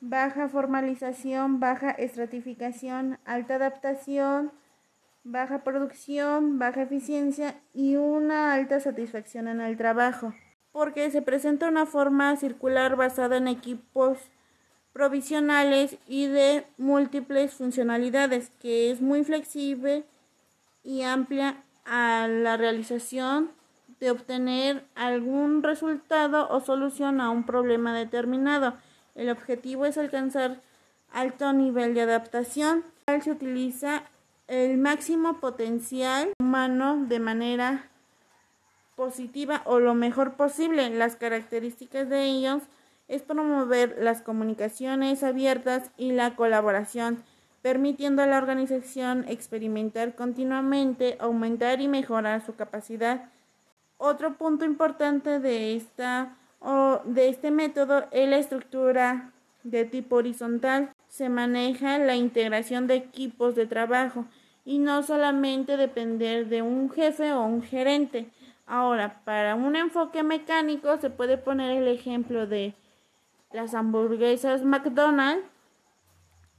baja 0.00 0.48
formalización, 0.48 1.60
baja 1.60 1.90
estratificación, 1.92 3.18
alta 3.24 3.54
adaptación, 3.54 4.52
baja 5.24 5.64
producción, 5.64 6.58
baja 6.58 6.82
eficiencia 6.82 7.54
y 7.72 7.96
una 7.96 8.52
alta 8.52 8.80
satisfacción 8.80 9.48
en 9.48 9.62
el 9.62 9.78
trabajo, 9.78 10.34
porque 10.72 11.10
se 11.10 11.22
presenta 11.22 11.68
una 11.68 11.86
forma 11.86 12.36
circular 12.36 12.96
basada 12.96 13.38
en 13.38 13.48
equipos 13.48 14.18
provisionales 14.92 15.96
y 16.06 16.26
de 16.26 16.66
múltiples 16.76 17.54
funcionalidades, 17.54 18.50
que 18.60 18.90
es 18.90 19.00
muy 19.00 19.24
flexible 19.24 20.04
y 20.82 21.02
amplia 21.02 21.62
a 21.86 22.28
la 22.28 22.58
realización 22.58 23.56
de 24.00 24.10
obtener 24.10 24.84
algún 24.94 25.62
resultado 25.62 26.48
o 26.50 26.60
solución 26.60 27.20
a 27.20 27.30
un 27.30 27.44
problema 27.44 27.94
determinado. 27.96 28.74
El 29.14 29.30
objetivo 29.30 29.86
es 29.86 29.98
alcanzar 29.98 30.60
alto 31.12 31.52
nivel 31.52 31.94
de 31.94 32.02
adaptación. 32.02 32.84
Se 33.06 33.30
utiliza 33.30 34.04
el 34.46 34.78
máximo 34.78 35.40
potencial 35.40 36.30
humano 36.40 37.04
de 37.06 37.20
manera 37.20 37.88
positiva 38.96 39.62
o 39.64 39.78
lo 39.78 39.94
mejor 39.94 40.34
posible. 40.34 40.90
Las 40.90 41.16
características 41.16 42.08
de 42.08 42.24
ellos 42.24 42.62
es 43.08 43.22
promover 43.22 43.96
las 44.00 44.22
comunicaciones 44.22 45.22
abiertas 45.22 45.90
y 45.96 46.12
la 46.12 46.36
colaboración, 46.36 47.22
permitiendo 47.62 48.22
a 48.22 48.26
la 48.26 48.38
organización 48.38 49.24
experimentar 49.28 50.14
continuamente, 50.14 51.16
aumentar 51.20 51.80
y 51.80 51.88
mejorar 51.88 52.44
su 52.44 52.54
capacidad 52.54 53.30
otro 53.98 54.34
punto 54.34 54.64
importante 54.64 55.40
de, 55.40 55.76
esta, 55.76 56.36
o 56.60 57.00
de 57.04 57.28
este 57.28 57.50
método 57.50 58.06
es 58.10 58.28
la 58.28 58.38
estructura 58.38 59.32
de 59.64 59.84
tipo 59.84 60.16
horizontal. 60.16 60.90
Se 61.08 61.28
maneja 61.28 61.98
la 61.98 62.16
integración 62.16 62.86
de 62.86 62.94
equipos 62.94 63.54
de 63.54 63.66
trabajo 63.66 64.24
y 64.64 64.78
no 64.78 65.02
solamente 65.02 65.76
depender 65.76 66.48
de 66.48 66.62
un 66.62 66.90
jefe 66.90 67.32
o 67.32 67.42
un 67.42 67.62
gerente. 67.62 68.30
Ahora, 68.66 69.22
para 69.24 69.54
un 69.54 69.76
enfoque 69.76 70.22
mecánico 70.22 70.96
se 70.98 71.10
puede 71.10 71.38
poner 71.38 71.70
el 71.76 71.88
ejemplo 71.88 72.46
de 72.46 72.74
las 73.52 73.74
hamburguesas 73.74 74.62
McDonald's 74.62 75.44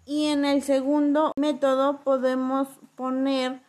y 0.06 0.28
en 0.28 0.44
el 0.44 0.64
segundo 0.64 1.34
método 1.38 2.00
podemos 2.00 2.68
poner 2.96 3.62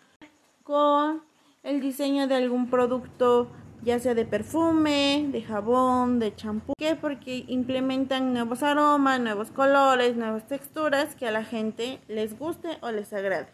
con 0.63 1.23
el 1.63 1.81
diseño 1.83 2.27
de 2.29 2.37
algún 2.37 2.71
producto 2.71 3.51
ya 3.83 3.99
sea 3.99 4.15
de 4.15 4.25
perfume, 4.25 5.29
de 5.33 5.43
jabón, 5.43 6.19
de 6.19 6.35
champú. 6.35 6.75
¿Qué? 6.77 6.97
Porque 6.97 7.45
implementan 7.49 8.33
nuevos 8.33 8.63
aromas, 8.63 9.21
nuevos 9.21 9.51
colores, 9.51 10.17
nuevas 10.17 10.47
texturas 10.47 11.15
que 11.15 11.27
a 11.27 11.31
la 11.31 11.45
gente 11.45 12.01
les 12.09 12.39
guste 12.39 12.79
o 12.83 12.91
les 12.91 13.13
agrade. 13.13 13.49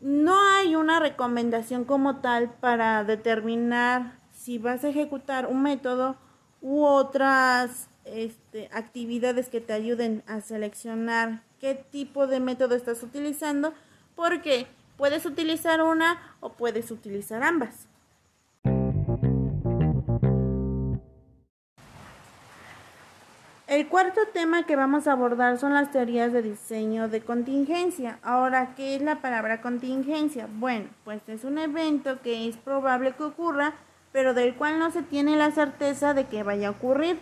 No 0.00 0.36
hay 0.56 0.74
una 0.74 0.98
recomendación 0.98 1.84
como 1.84 2.16
tal 2.16 2.50
para 2.54 3.04
determinar 3.04 4.18
si 4.32 4.58
vas 4.58 4.82
a 4.84 4.88
ejecutar 4.88 5.46
un 5.46 5.62
método 5.62 6.16
u 6.60 6.84
otras 6.84 7.88
este, 8.04 8.68
actividades 8.72 9.48
que 9.48 9.60
te 9.60 9.72
ayuden 9.72 10.24
a 10.26 10.40
seleccionar 10.40 11.44
qué 11.60 11.74
tipo 11.74 12.26
de 12.26 12.40
método 12.40 12.74
estás 12.74 13.02
utilizando, 13.04 13.72
porque 14.16 14.66
puedes 14.96 15.24
utilizar 15.24 15.82
una 15.82 16.36
o 16.40 16.54
puedes 16.54 16.90
utilizar 16.90 17.44
ambas. 17.44 17.86
El 23.72 23.88
cuarto 23.88 24.20
tema 24.34 24.66
que 24.66 24.76
vamos 24.76 25.06
a 25.06 25.12
abordar 25.12 25.56
son 25.56 25.72
las 25.72 25.90
teorías 25.90 26.30
de 26.30 26.42
diseño 26.42 27.08
de 27.08 27.22
contingencia. 27.22 28.18
Ahora, 28.22 28.74
¿qué 28.76 28.96
es 28.96 29.00
la 29.00 29.22
palabra 29.22 29.62
contingencia? 29.62 30.46
Bueno, 30.46 30.90
pues 31.04 31.26
es 31.26 31.42
un 31.44 31.56
evento 31.56 32.20
que 32.20 32.46
es 32.46 32.58
probable 32.58 33.12
que 33.12 33.22
ocurra, 33.22 33.72
pero 34.12 34.34
del 34.34 34.56
cual 34.56 34.78
no 34.78 34.90
se 34.90 35.00
tiene 35.00 35.38
la 35.38 35.52
certeza 35.52 36.12
de 36.12 36.26
que 36.26 36.42
vaya 36.42 36.68
a 36.68 36.72
ocurrir. 36.72 37.18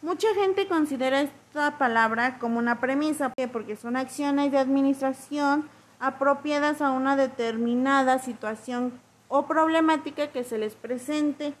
Mucha 0.00 0.28
gente 0.36 0.68
considera 0.68 1.20
esta 1.20 1.78
palabra 1.78 2.38
como 2.38 2.60
una 2.60 2.78
premisa, 2.78 3.32
porque 3.50 3.74
son 3.74 3.96
acciones 3.96 4.52
de 4.52 4.58
administración 4.58 5.68
apropiadas 5.98 6.80
a 6.80 6.92
una 6.92 7.16
determinada 7.16 8.20
situación 8.20 8.92
o 9.26 9.48
problemática 9.48 10.28
que 10.28 10.44
se 10.44 10.58
les 10.58 10.76
presente, 10.76 11.54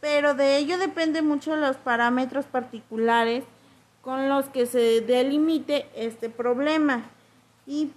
pero 0.00 0.32
de 0.32 0.56
ello 0.56 0.78
depende 0.78 1.20
mucho 1.20 1.56
los 1.56 1.76
parámetros 1.76 2.46
particulares 2.46 3.44
con 4.06 4.28
los 4.28 4.44
que 4.50 4.66
se 4.66 5.00
delimite 5.00 5.88
este 5.96 6.30
problema. 6.30 7.02
Y 7.66 7.90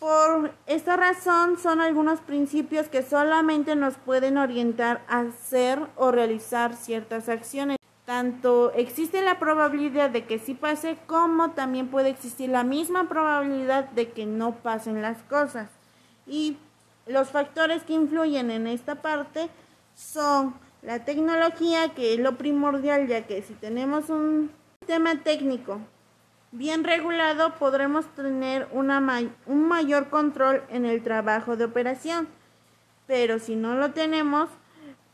por 0.00 0.50
esta 0.66 0.96
razón 0.96 1.56
son 1.56 1.80
algunos 1.80 2.18
principios 2.18 2.88
que 2.88 3.04
solamente 3.04 3.76
nos 3.76 3.94
pueden 3.94 4.38
orientar 4.38 5.04
a 5.08 5.20
hacer 5.20 5.78
o 5.94 6.10
realizar 6.10 6.74
ciertas 6.74 7.28
acciones. 7.28 7.76
Tanto 8.04 8.72
existe 8.72 9.22
la 9.22 9.38
probabilidad 9.38 10.10
de 10.10 10.24
que 10.24 10.40
sí 10.40 10.54
pase 10.54 10.98
como 11.06 11.52
también 11.52 11.86
puede 11.86 12.08
existir 12.08 12.50
la 12.50 12.64
misma 12.64 13.08
probabilidad 13.08 13.88
de 13.90 14.10
que 14.10 14.26
no 14.26 14.56
pasen 14.56 15.00
las 15.00 15.22
cosas. 15.30 15.68
Y 16.26 16.56
los 17.06 17.28
factores 17.28 17.84
que 17.84 17.92
influyen 17.92 18.50
en 18.50 18.66
esta 18.66 18.96
parte 18.96 19.48
son 19.94 20.54
la 20.82 21.04
tecnología, 21.04 21.94
que 21.94 22.14
es 22.14 22.18
lo 22.18 22.36
primordial, 22.36 23.06
ya 23.06 23.28
que 23.28 23.42
si 23.42 23.54
tenemos 23.54 24.10
un 24.10 24.50
sistema 24.82 25.14
técnico 25.22 25.80
bien 26.50 26.82
regulado 26.82 27.54
podremos 27.54 28.04
tener 28.16 28.66
un 28.72 29.68
mayor 29.68 30.08
control 30.10 30.64
en 30.70 30.84
el 30.84 31.04
trabajo 31.04 31.56
de 31.56 31.66
operación, 31.66 32.26
pero 33.06 33.38
si 33.38 33.54
no 33.54 33.76
lo 33.76 33.92
tenemos, 33.92 34.48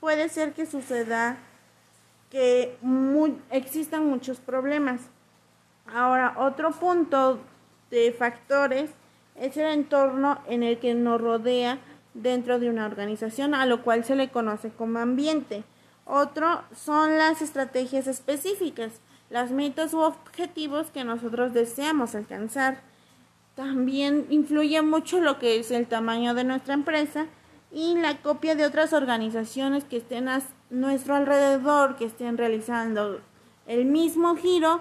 puede 0.01 0.31
ser 0.31 0.55
que 0.55 0.65
suceda 0.65 1.37
que 2.31 2.79
existan 3.51 4.07
muchos 4.07 4.39
problemas. 4.39 5.03
Ahora, 5.93 6.33
otro 6.39 6.71
punto 6.71 7.39
de 7.91 8.11
factores 8.13 8.89
es 9.35 9.55
el 9.59 9.67
entorno 9.67 10.39
en 10.49 10.63
el 10.63 10.79
que 10.79 10.95
nos 10.95 11.21
rodea 11.21 11.79
dentro 12.15 12.59
de 12.59 12.71
una 12.71 12.87
organización, 12.87 13.55
a 13.55 13.67
lo 13.67 13.83
cual 13.83 14.03
se 14.03 14.17
le 14.17 14.31
conoce 14.31 14.71
como 14.71 14.99
ambiente. 14.99 15.63
Otro 16.07 16.63
son 16.75 17.19
las 17.19 17.43
estrategias 17.43 18.07
específicas 18.07 19.03
las 19.31 19.51
metas 19.51 19.95
u 19.95 20.01
objetivos 20.01 20.91
que 20.91 21.05
nosotros 21.05 21.53
deseamos 21.53 22.15
alcanzar. 22.15 22.83
También 23.55 24.27
influye 24.31 24.81
mucho 24.83 25.21
lo 25.21 25.39
que 25.39 25.59
es 25.59 25.71
el 25.71 25.87
tamaño 25.87 26.35
de 26.35 26.45
nuestra 26.45 26.75
empresa 26.75 27.27
y 27.71 27.95
la 27.97 28.19
copia 28.23 28.55
de 28.55 28.65
otras 28.65 28.93
organizaciones 28.93 29.85
que 29.85 29.99
estén 29.99 30.29
a 30.29 30.41
nuestro 30.71 31.15
alrededor, 31.15 31.97
que 31.97 32.07
estén 32.07 32.39
realizando 32.39 33.21
el 33.67 33.85
mismo 33.85 34.37
giro, 34.37 34.81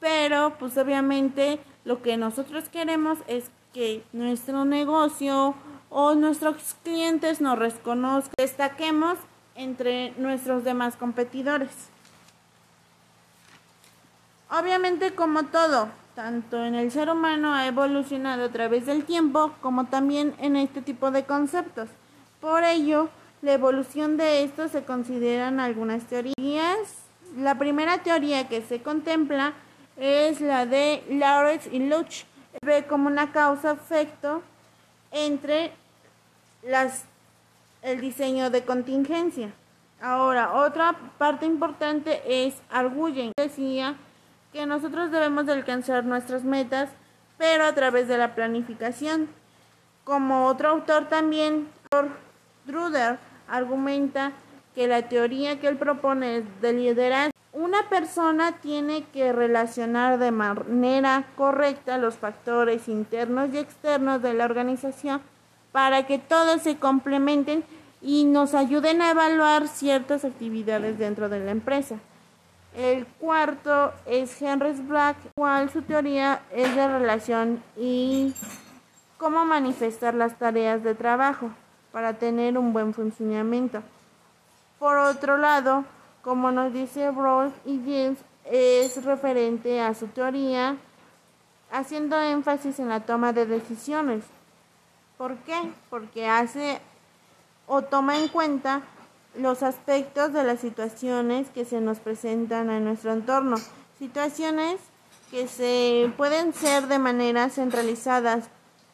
pero 0.00 0.56
pues 0.58 0.76
obviamente 0.76 1.60
lo 1.84 2.02
que 2.02 2.16
nosotros 2.16 2.68
queremos 2.68 3.18
es 3.28 3.50
que 3.72 4.02
nuestro 4.12 4.64
negocio 4.64 5.54
o 5.90 6.14
nuestros 6.14 6.74
clientes 6.82 7.40
nos 7.40 7.58
reconozcan, 7.58 8.34
destaquemos 8.36 9.18
entre 9.54 10.12
nuestros 10.18 10.64
demás 10.64 10.96
competidores. 10.96 11.70
Obviamente 14.50 15.14
como 15.14 15.46
todo, 15.46 15.88
tanto 16.14 16.64
en 16.64 16.76
el 16.76 16.92
ser 16.92 17.10
humano 17.10 17.52
ha 17.52 17.66
evolucionado 17.66 18.44
a 18.44 18.52
través 18.52 18.86
del 18.86 19.04
tiempo 19.04 19.52
como 19.60 19.86
también 19.86 20.34
en 20.38 20.54
este 20.54 20.82
tipo 20.82 21.10
de 21.10 21.24
conceptos. 21.24 21.88
Por 22.40 22.62
ello, 22.62 23.08
la 23.42 23.54
evolución 23.54 24.16
de 24.16 24.44
estos 24.44 24.70
se 24.70 24.84
consideran 24.84 25.58
algunas 25.58 26.04
teorías. 26.04 26.78
La 27.36 27.58
primera 27.58 27.98
teoría 27.98 28.48
que 28.48 28.62
se 28.62 28.80
contempla 28.82 29.52
es 29.96 30.40
la 30.40 30.64
de 30.64 31.02
Lawrence 31.10 31.68
y 31.72 31.80
Luch. 31.80 32.24
Ve 32.62 32.86
como 32.86 33.08
una 33.08 33.32
causa-efecto 33.32 34.42
entre 35.10 35.72
las, 36.62 37.04
el 37.82 38.00
diseño 38.00 38.50
de 38.50 38.64
contingencia. 38.64 39.50
Ahora, 40.00 40.54
otra 40.54 40.96
parte 41.18 41.46
importante 41.46 42.22
es 42.46 42.54
Arguyen. 42.70 43.32
Decía 43.36 43.96
que 44.56 44.64
nosotros 44.64 45.10
debemos 45.10 45.44
de 45.44 45.52
alcanzar 45.52 46.06
nuestras 46.06 46.42
metas, 46.42 46.88
pero 47.36 47.66
a 47.66 47.74
través 47.74 48.08
de 48.08 48.16
la 48.16 48.34
planificación. 48.34 49.28
Como 50.02 50.46
otro 50.46 50.70
autor 50.70 51.10
también, 51.10 51.68
Druder, 52.64 53.18
argumenta 53.48 54.32
que 54.74 54.86
la 54.86 55.10
teoría 55.10 55.60
que 55.60 55.68
él 55.68 55.76
propone 55.76 56.38
es 56.38 56.44
de 56.62 56.72
liderazgo. 56.72 57.32
Una 57.52 57.90
persona 57.90 58.52
tiene 58.62 59.04
que 59.12 59.30
relacionar 59.30 60.18
de 60.18 60.30
manera 60.30 61.26
correcta 61.36 61.98
los 61.98 62.14
factores 62.14 62.88
internos 62.88 63.50
y 63.52 63.58
externos 63.58 64.22
de 64.22 64.32
la 64.32 64.46
organización 64.46 65.20
para 65.70 66.06
que 66.06 66.18
todos 66.18 66.62
se 66.62 66.78
complementen 66.78 67.62
y 68.00 68.24
nos 68.24 68.54
ayuden 68.54 69.02
a 69.02 69.10
evaluar 69.10 69.68
ciertas 69.68 70.24
actividades 70.24 70.98
dentro 70.98 71.28
de 71.28 71.40
la 71.40 71.50
empresa. 71.50 71.96
El 72.76 73.06
cuarto 73.06 73.94
es 74.04 74.42
Henry 74.42 74.72
Black, 74.72 75.16
cual 75.34 75.70
su 75.70 75.80
teoría 75.80 76.42
es 76.52 76.76
de 76.76 76.86
relación 76.86 77.62
y 77.74 78.34
cómo 79.16 79.46
manifestar 79.46 80.12
las 80.12 80.38
tareas 80.38 80.82
de 80.82 80.94
trabajo 80.94 81.48
para 81.90 82.18
tener 82.18 82.58
un 82.58 82.74
buen 82.74 82.92
funcionamiento. 82.92 83.82
Por 84.78 84.98
otro 84.98 85.38
lado, 85.38 85.86
como 86.20 86.50
nos 86.50 86.70
dice 86.74 87.10
Rawls 87.10 87.54
y 87.64 87.78
James, 87.78 88.18
es 88.44 89.02
referente 89.02 89.80
a 89.80 89.94
su 89.94 90.08
teoría, 90.08 90.76
haciendo 91.72 92.20
énfasis 92.20 92.78
en 92.78 92.90
la 92.90 93.00
toma 93.00 93.32
de 93.32 93.46
decisiones. 93.46 94.22
¿Por 95.16 95.34
qué? 95.38 95.72
Porque 95.88 96.28
hace 96.28 96.78
o 97.66 97.80
toma 97.80 98.18
en 98.18 98.28
cuenta 98.28 98.82
los 99.38 99.62
aspectos 99.62 100.32
de 100.32 100.44
las 100.44 100.60
situaciones 100.60 101.48
que 101.50 101.64
se 101.64 101.80
nos 101.80 101.98
presentan 101.98 102.70
en 102.70 102.84
nuestro 102.84 103.12
entorno. 103.12 103.56
Situaciones 103.98 104.76
que 105.30 105.48
se 105.48 106.12
pueden 106.16 106.52
ser 106.52 106.86
de 106.86 106.98
manera 106.98 107.50
centralizadas 107.50 108.48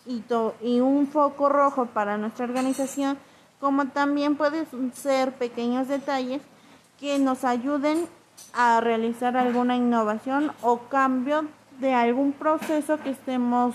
y, 0.07 0.23
y 0.63 0.81
un 0.81 1.07
foco 1.07 1.49
rojo 1.49 1.87
para 1.87 2.17
nuestra 2.19 2.45
organización, 2.45 3.19
como 3.61 3.89
también 3.89 4.37
pueden 4.37 4.67
ser 4.95 5.33
pequeños 5.33 5.89
detalles 5.89 6.43
que 6.99 7.19
nos 7.19 7.45
ayuden 7.45 8.07
a 8.55 8.81
realizar 8.81 9.37
alguna 9.37 9.77
innovación 9.77 10.53
o 10.63 10.81
cambio 10.89 11.47
de 11.81 11.95
algún 11.95 12.33
proceso 12.33 12.99
que 12.99 13.11
estemos 13.11 13.75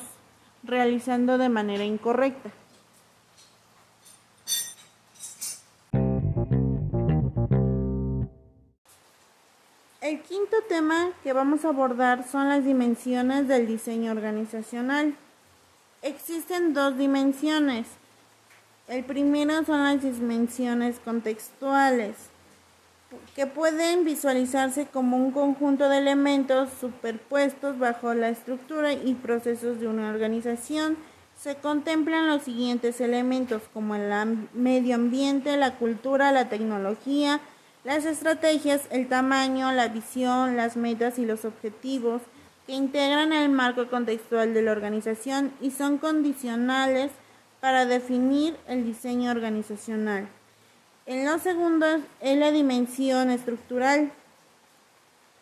realizando 0.64 1.38
de 1.38 1.50
manera 1.50 1.84
incorrecta. 1.84 2.50
El 10.08 10.22
quinto 10.22 10.56
tema 10.70 11.10
que 11.22 11.34
vamos 11.34 11.66
a 11.66 11.68
abordar 11.68 12.26
son 12.26 12.48
las 12.48 12.64
dimensiones 12.64 13.50
del 13.50 13.68
diseño 13.68 14.14
organizacional. 14.14 15.14
Existen 16.02 16.74
dos 16.74 16.98
dimensiones. 16.98 17.88
El 18.88 19.04
primero 19.04 19.66
son 19.66 19.84
las 19.84 20.02
dimensiones 20.02 21.00
contextuales, 21.04 22.16
que 23.36 23.48
pueden 23.48 24.06
visualizarse 24.06 24.86
como 24.86 25.18
un 25.18 25.32
conjunto 25.32 25.90
de 25.90 25.98
elementos 25.98 26.70
superpuestos 26.80 27.78
bajo 27.78 28.14
la 28.14 28.30
estructura 28.30 28.94
y 28.94 29.14
procesos 29.14 29.82
de 29.82 29.90
una 29.90 30.10
organización. 30.10 30.96
Se 31.38 31.56
contemplan 31.56 32.28
los 32.28 32.44
siguientes 32.44 33.02
elementos 33.02 33.62
como 33.74 33.94
el 33.96 34.10
medio 34.54 34.96
ambiente, 34.96 35.58
la 35.58 35.76
cultura, 35.76 36.32
la 36.32 36.48
tecnología, 36.48 37.42
las 37.88 38.04
estrategias, 38.04 38.82
el 38.92 39.08
tamaño, 39.08 39.72
la 39.72 39.88
visión, 39.88 40.58
las 40.58 40.76
metas 40.76 41.18
y 41.20 41.26
los 41.26 41.46
objetivos 41.46 42.22
que 42.66 42.74
integran 42.74 43.32
el 43.32 43.48
marco 43.48 43.88
contextual 43.88 44.54
de 44.54 44.62
la 44.62 44.74
organización 44.74 45.54
y 45.62 45.72
son 45.72 45.98
condicionales 45.98 47.12
para 47.62 47.86
definir 47.86 48.58
el 48.68 48.84
diseño 48.84 49.32
organizacional. 49.32 50.28
En 51.06 51.26
los 51.26 51.42
segundos 51.42 52.02
es 52.20 52.38
la 52.38 52.52
dimensión 52.52 53.30
estructural, 53.32 54.12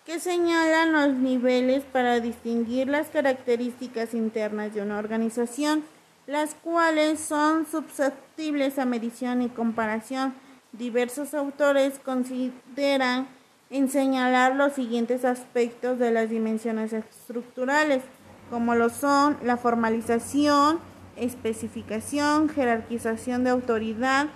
que 0.06 0.20
señala 0.20 0.86
los 0.86 1.16
niveles 1.16 1.84
para 1.84 2.20
distinguir 2.20 2.88
las 2.88 3.08
características 3.08 4.14
internas 4.14 4.72
de 4.76 4.84
una 4.84 5.00
organización, 5.00 5.84
las 6.28 6.54
cuales 6.54 7.20
son 7.20 7.66
susceptibles 7.66 8.78
a 8.78 8.86
medición 8.86 9.42
y 9.42 9.50
comparación 9.50 10.45
Diversos 10.78 11.34
autores 11.34 12.00
consideran 12.04 13.28
en 13.70 13.90
señalar 13.90 14.56
los 14.56 14.74
siguientes 14.74 15.24
aspectos 15.24 16.00
de 16.00 16.12
las 16.12 16.30
dimensiones 16.30 16.92
estructurales, 16.92 18.04
como 18.50 18.76
lo 18.76 18.90
son 18.90 19.38
la 19.42 19.56
formalización, 19.56 20.80
especificación, 21.16 22.50
jerarquización 22.50 23.46
de 23.46 23.52
autoridad, 23.52 24.28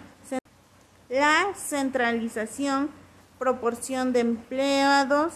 la 1.10 1.48
centralización, 1.56 2.90
proporción 3.38 4.14
de 4.14 4.22
empleados 4.22 5.34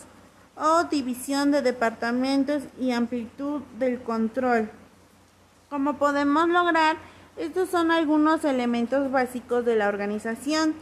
o 0.55 0.85
división 0.85 1.51
de 1.51 1.61
departamentos 1.61 2.63
y 2.79 2.91
amplitud 2.91 3.61
del 3.77 4.01
control. 4.01 4.69
Como 5.69 5.97
podemos 5.97 6.47
lograr, 6.47 6.95
estos 7.35 7.69
son 7.69 7.91
algunos 7.91 8.45
elementos 8.45 9.11
básicos 9.11 9.65
de 9.65 9.75
la 9.75 9.89
organización. 9.89 10.75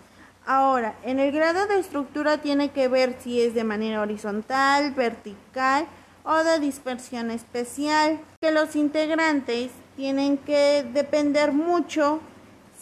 Ahora, 0.45 0.95
en 1.03 1.19
el 1.19 1.31
grado 1.31 1.67
de 1.67 1.79
estructura 1.79 2.39
tiene 2.39 2.71
que 2.71 2.87
ver 2.87 3.17
si 3.19 3.41
es 3.41 3.53
de 3.53 3.63
manera 3.63 4.01
horizontal, 4.01 4.91
vertical 4.91 5.85
o 6.23 6.43
de 6.43 6.59
dispersión 6.59 7.31
especial. 7.31 8.19
Que 8.41 8.51
los 8.51 8.75
integrantes 8.75 9.71
tienen 9.95 10.37
que 10.37 10.85
depender 10.93 11.51
mucho 11.51 12.19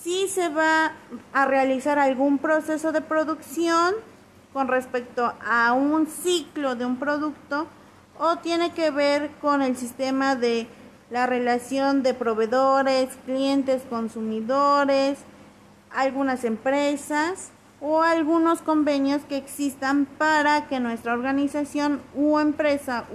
si 0.02 0.30
se 0.30 0.48
va 0.50 0.93
a 1.34 1.45
realizar 1.45 2.00
algún 2.00 2.38
proceso 2.38 2.91
de 2.91 3.02
producción 3.02 3.95
con 4.54 4.67
respecto 4.67 5.34
a 5.45 5.74
un 5.74 6.08
ciclo 6.08 6.76
de 6.76 6.86
un 6.86 6.98
producto 6.98 7.67
o 8.17 8.38
tiene 8.38 8.72
que 8.74 8.91
ver 8.91 9.32
con 9.41 9.62
el 9.62 9.76
sistema 9.76 10.36
de 10.36 10.67
la 11.10 11.26
relación 11.26 12.04
de 12.04 12.13
proveedores, 12.13 13.10
clientes, 13.26 13.84
consumidores, 13.89 15.19
algunas 15.91 16.43
empresas 16.43 17.52
o 17.82 18.02
algunos 18.02 18.62
convenios 18.62 19.21
que 19.23 19.38
existan 19.38 20.06
para 20.06 20.67
que 20.67 20.80
nuestra 20.80 21.13
organización 21.13 22.02
u 22.13 22.39
empresa 22.39 23.06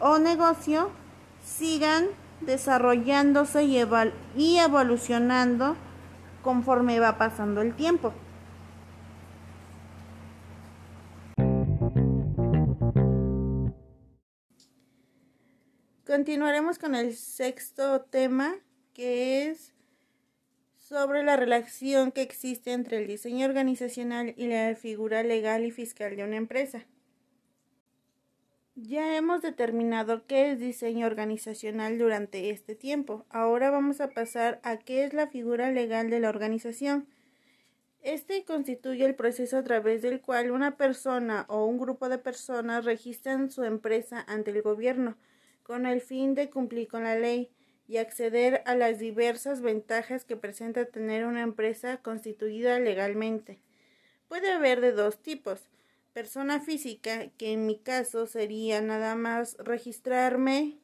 o 0.00 0.18
negocio 0.18 0.90
sigan 1.44 2.06
desarrollándose 2.40 3.64
y, 3.64 3.80
y 4.36 4.58
evolucionando 4.58 5.76
conforme 6.42 6.98
va 6.98 7.18
pasando 7.18 7.60
el 7.60 7.74
tiempo. 7.74 8.12
Continuaremos 16.04 16.78
con 16.78 16.94
el 16.94 17.14
sexto 17.16 18.02
tema 18.02 18.56
que 18.92 19.48
es 19.48 19.71
sobre 20.92 21.22
la 21.22 21.38
relación 21.38 22.12
que 22.12 22.20
existe 22.20 22.74
entre 22.74 22.98
el 22.98 23.06
diseño 23.06 23.46
organizacional 23.46 24.34
y 24.36 24.46
la 24.48 24.76
figura 24.76 25.22
legal 25.22 25.64
y 25.64 25.70
fiscal 25.70 26.16
de 26.16 26.24
una 26.24 26.36
empresa. 26.36 26.84
Ya 28.74 29.16
hemos 29.16 29.40
determinado 29.40 30.26
qué 30.26 30.50
es 30.50 30.58
diseño 30.58 31.06
organizacional 31.06 31.96
durante 31.96 32.50
este 32.50 32.74
tiempo. 32.74 33.24
Ahora 33.30 33.70
vamos 33.70 34.02
a 34.02 34.10
pasar 34.10 34.60
a 34.64 34.76
qué 34.76 35.04
es 35.04 35.14
la 35.14 35.28
figura 35.28 35.70
legal 35.70 36.10
de 36.10 36.20
la 36.20 36.28
organización. 36.28 37.08
Este 38.02 38.44
constituye 38.44 39.06
el 39.06 39.14
proceso 39.14 39.56
a 39.56 39.64
través 39.64 40.02
del 40.02 40.20
cual 40.20 40.50
una 40.50 40.76
persona 40.76 41.46
o 41.48 41.64
un 41.64 41.78
grupo 41.78 42.10
de 42.10 42.18
personas 42.18 42.84
registran 42.84 43.50
su 43.50 43.64
empresa 43.64 44.22
ante 44.28 44.50
el 44.50 44.60
gobierno 44.60 45.16
con 45.62 45.86
el 45.86 46.02
fin 46.02 46.34
de 46.34 46.50
cumplir 46.50 46.88
con 46.88 47.04
la 47.04 47.18
ley 47.18 47.50
y 47.88 47.98
acceder 47.98 48.62
a 48.66 48.74
las 48.74 48.98
diversas 48.98 49.60
ventajas 49.60 50.24
que 50.24 50.36
presenta 50.36 50.84
tener 50.84 51.26
una 51.26 51.42
empresa 51.42 51.98
constituida 51.98 52.78
legalmente. 52.78 53.58
Puede 54.28 54.52
haber 54.52 54.80
de 54.80 54.92
dos 54.92 55.22
tipos. 55.22 55.68
Persona 56.12 56.60
física, 56.60 57.28
que 57.38 57.52
en 57.52 57.66
mi 57.66 57.78
caso 57.78 58.26
sería 58.26 58.80
nada 58.80 59.14
más 59.14 59.56
registrarme 59.58 60.78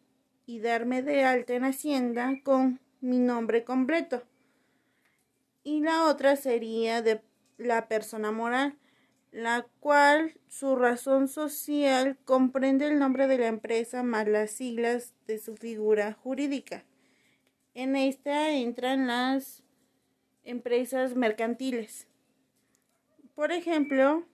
y 0.47 0.61
darme 0.61 1.03
de 1.03 1.25
alta 1.25 1.55
en 1.55 1.65
Hacienda 1.65 2.41
con 2.43 2.81
mi 3.01 3.19
nombre 3.19 3.65
completo. 3.65 4.23
Y 5.63 5.81
la 5.81 6.07
otra 6.07 6.37
sería 6.37 7.03
de 7.03 7.21
la 7.59 7.89
persona 7.89 8.33
moral, 8.33 8.79
la 9.31 9.67
cual 9.81 10.39
su 10.49 10.77
razón 10.77 11.29
social 11.29 12.17
comprende 12.25 12.87
el 12.87 12.99
nombre 12.99 13.27
de 13.27 13.39
la 13.39 13.49
empresa 13.49 14.03
más 14.03 14.27
las 14.27 14.51
siglas 14.51 15.13
de 15.27 15.39
su 15.39 15.57
figura 15.57 16.15
jurídica. 16.15 16.85
En 17.79 17.95
esta 17.95 18.51
entran 18.51 19.07
las 19.07 19.62
empresas 20.43 21.14
mercantiles. 21.14 22.09
Por 23.37 23.53
ejemplo, 23.53 24.25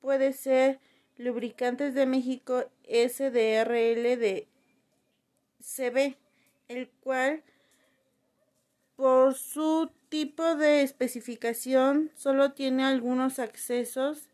puede 0.00 0.32
ser 0.32 0.78
Lubricantes 1.16 1.94
de 1.94 2.06
México 2.06 2.70
SDRL 2.84 4.16
de 4.16 4.46
CB, 5.60 6.14
el 6.68 6.88
cual 7.00 7.42
por 8.94 9.34
su 9.34 9.90
tipo 10.08 10.54
de 10.54 10.82
especificación 10.82 12.12
solo 12.14 12.52
tiene 12.52 12.84
algunos 12.84 13.40
accesos 13.40 14.28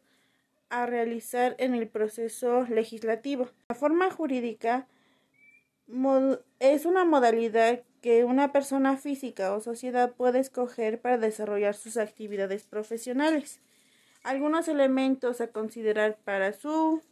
a 0.68 0.85
realizar 0.85 1.57
en 1.59 1.75
el 1.75 1.88
proceso 1.88 2.64
legislativo. 2.64 3.49
La 3.70 3.75
forma 3.75 4.11
jurídica 4.11 4.87
es 6.59 6.87
una 6.87 7.05
modalidad 7.05 7.81
que 8.00 8.24
una 8.24 8.53
persona 8.53 8.96
física 8.96 9.53
o 9.55 9.61
sociedad 9.61 10.12
puede 10.12 10.38
escoger 10.38 11.00
para 11.00 11.18
desarrollar 11.18 11.74
sus 11.74 11.96
actividades 11.96 12.64
profesionales. 12.64 13.61
Algunos 14.22 14.68
elementos 14.68 15.40
a 15.40 15.48
considerar 15.48 16.18
para 16.24 16.53
su, 16.53 17.03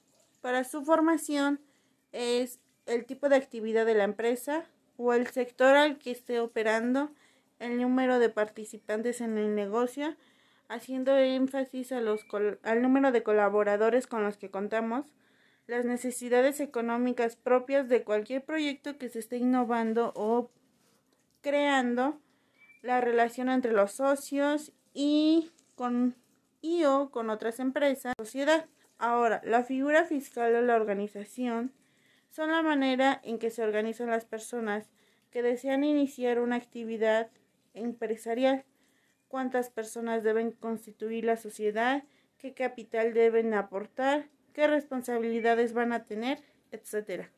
para 0.40 0.64
su 0.64 0.84
formación 0.84 1.60
es 2.12 2.60
el 2.86 3.04
tipo 3.04 3.28
de 3.28 3.36
actividad 3.36 3.86
de 3.86 3.94
la 3.94 4.04
empresa 4.04 4.64
o 4.96 5.12
el 5.12 5.26
sector 5.28 5.76
al 5.76 5.98
que 5.98 6.10
esté 6.10 6.40
operando, 6.40 7.10
el 7.58 7.80
número 7.80 8.18
de 8.18 8.28
participantes 8.28 9.20
en 9.20 9.36
el 9.36 9.54
negocio, 9.54 10.14
haciendo 10.68 11.16
énfasis 11.16 11.92
a 11.92 12.00
los, 12.00 12.24
al 12.62 12.82
número 12.82 13.12
de 13.12 13.22
colaboradores 13.22 14.06
con 14.06 14.22
los 14.22 14.36
que 14.36 14.50
contamos, 14.50 15.06
las 15.68 15.84
necesidades 15.84 16.60
económicas 16.60 17.36
propias 17.36 17.88
de 17.88 18.02
cualquier 18.02 18.42
proyecto 18.42 18.96
que 18.96 19.10
se 19.10 19.18
esté 19.20 19.36
innovando 19.36 20.12
o 20.16 20.50
creando, 21.42 22.18
la 22.82 23.00
relación 23.00 23.50
entre 23.50 23.72
los 23.72 23.92
socios 23.92 24.72
y 24.94 25.50
con 25.74 26.16
y 26.60 26.84
o 26.84 27.10
con 27.10 27.30
otras 27.30 27.60
empresas, 27.60 28.14
sociedad. 28.18 28.66
Ahora, 28.98 29.42
la 29.44 29.62
figura 29.62 30.04
fiscal 30.04 30.52
de 30.52 30.62
la 30.62 30.74
organización 30.74 31.72
son 32.30 32.50
la 32.50 32.62
manera 32.62 33.20
en 33.22 33.38
que 33.38 33.50
se 33.50 33.62
organizan 33.62 34.08
las 34.08 34.24
personas 34.24 34.90
que 35.30 35.42
desean 35.42 35.84
iniciar 35.84 36.40
una 36.40 36.56
actividad 36.56 37.30
empresarial, 37.74 38.64
cuántas 39.28 39.68
personas 39.68 40.24
deben 40.24 40.50
constituir 40.50 41.26
la 41.26 41.36
sociedad, 41.36 42.04
qué 42.38 42.54
capital 42.54 43.12
deben 43.12 43.52
aportar, 43.52 44.28
qué 44.58 44.66
responsabilidades 44.66 45.72
van 45.72 45.92
a 45.92 46.02
tener, 46.02 46.42
etc. 46.72 47.28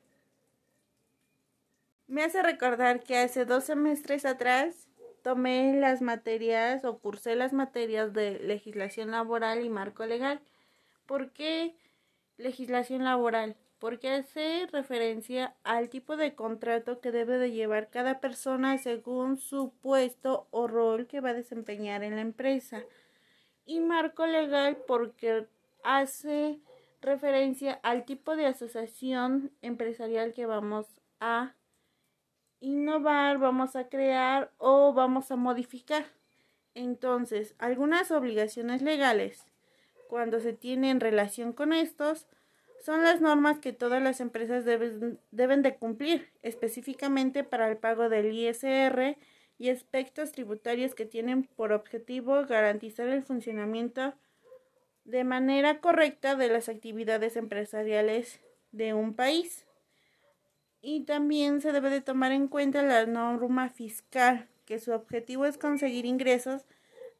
Me 2.07 2.25
hace 2.25 2.43
recordar 2.43 3.03
que 3.03 3.19
hace 3.19 3.45
dos 3.45 3.65
semestres 3.65 4.25
atrás 4.25 4.89
tomé 5.23 5.79
las 5.79 6.01
materias 6.01 6.83
o 6.87 6.99
cursé 6.99 7.35
las 7.37 7.53
materias 7.53 8.15
de 8.15 8.39
legislación 8.39 9.11
laboral 9.11 9.63
y 9.63 9.69
marco 9.69 10.07
legal. 10.07 10.41
¿Por 11.05 11.31
qué 11.35 11.77
legislación 12.39 13.05
laboral? 13.05 13.55
Porque 13.79 14.09
hace 14.09 14.67
referencia 14.73 15.55
al 15.63 15.91
tipo 15.91 16.17
de 16.17 16.35
contrato 16.35 17.03
que 17.03 17.13
debe 17.13 17.37
de 17.37 17.53
llevar 17.53 17.91
cada 17.91 18.19
persona 18.21 18.79
según 18.79 19.37
su 19.37 19.75
puesto 19.83 20.47
o 20.53 20.69
rol 20.69 21.07
que 21.07 21.21
va 21.21 21.31
a 21.31 21.35
desempeñar 21.35 22.03
en 22.03 22.15
la 22.15 22.23
empresa. 22.23 22.83
Y 23.67 23.81
marco 23.81 24.25
legal 24.25 24.79
porque 24.87 25.47
hace 25.85 26.61
referencia 27.01 27.81
al 27.83 28.05
tipo 28.05 28.37
de 28.37 28.47
asociación 28.47 29.53
empresarial 29.63 30.33
que 30.33 30.47
vamos 30.47 30.87
a 31.21 31.55
innovar, 32.61 33.39
vamos 33.39 33.77
a 33.77 33.89
crear 33.89 34.53
o 34.59 34.93
vamos 34.93 35.31
a 35.31 35.37
modificar. 35.37 36.05
Entonces, 36.75 37.55
algunas 37.59 38.11
obligaciones 38.11 38.83
legales, 38.83 39.47
cuando 40.09 40.41
se 40.41 40.53
tienen 40.53 41.01
relación 41.01 41.53
con 41.53 41.73
estos, 41.73 42.27
son 42.81 43.03
las 43.03 43.21
normas 43.21 43.59
que 43.59 43.73
todas 43.73 44.03
las 44.03 44.21
empresas 44.21 44.65
deben, 44.65 45.19
deben 45.31 45.63
de 45.63 45.77
cumplir, 45.77 46.31
específicamente 46.43 47.45
para 47.45 47.69
el 47.69 47.77
pago 47.77 48.09
del 48.09 48.33
ISR 48.33 49.17
y 49.59 49.69
aspectos 49.69 50.33
tributarios 50.33 50.95
que 50.95 51.05
tienen 51.05 51.45
por 51.45 51.73
objetivo 51.73 52.47
garantizar 52.47 53.09
el 53.09 53.23
funcionamiento 53.23 54.15
de 55.11 55.25
manera 55.25 55.81
correcta 55.81 56.37
de 56.37 56.49
las 56.49 56.69
actividades 56.69 57.37
empresariales 57.37 58.41
de 58.73 58.95
un 58.95 59.15
país. 59.15 59.67
Y 60.81 61.05
también 61.05 61.61
se 61.61 61.73
debe 61.73 61.91
de 61.91 62.01
tomar 62.01 62.33
en 62.33 62.49
cuenta 62.49 62.83
la 62.83 63.05
norma 63.07 63.69
fiscal, 63.69 64.49
que 64.65 64.79
su 64.79 64.93
objetivo 64.93 65.45
es 65.47 65.59
conseguir 65.59 66.07
ingresos 66.07 66.65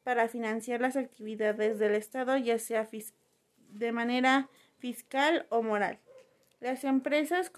para 0.03 0.29
financiar 0.29 0.81
las 0.81 0.97
actividades 0.97 1.79
del 1.79 1.95
Estado, 1.95 2.37
ya 2.37 2.59
sea 2.59 2.89
de 3.69 3.93
manera 3.93 4.49
fiscal 4.79 5.47
o 5.51 5.63
moral. 5.63 5.99
Las 6.61 6.85
empresas 6.85 7.51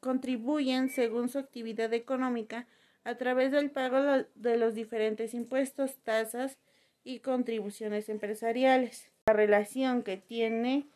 contribuyen 0.00 0.90
según 0.90 1.28
su 1.28 1.38
actividad 1.38 1.92
económica 1.94 2.66
a 3.04 3.16
través 3.16 3.50
del 3.52 3.70
pago 3.70 4.26
de 4.34 4.56
los 4.56 4.74
diferentes 4.74 5.32
impuestos, 5.32 5.96
tasas 6.02 6.58
y 7.02 7.20
contribuciones 7.20 8.08
empresariales. 8.08 9.09
La 9.26 9.34
relación 9.34 10.02
que 10.02 10.16
tiene 10.16 10.86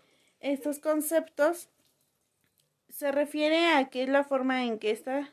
estos 0.40 0.78
conceptos 0.78 1.68
se 2.88 3.12
refiere 3.12 3.68
a 3.68 3.88
que 3.88 4.02
es 4.02 4.08
la 4.08 4.24
forma 4.24 4.64
en 4.64 4.78
que 4.78 4.90
está 4.90 5.32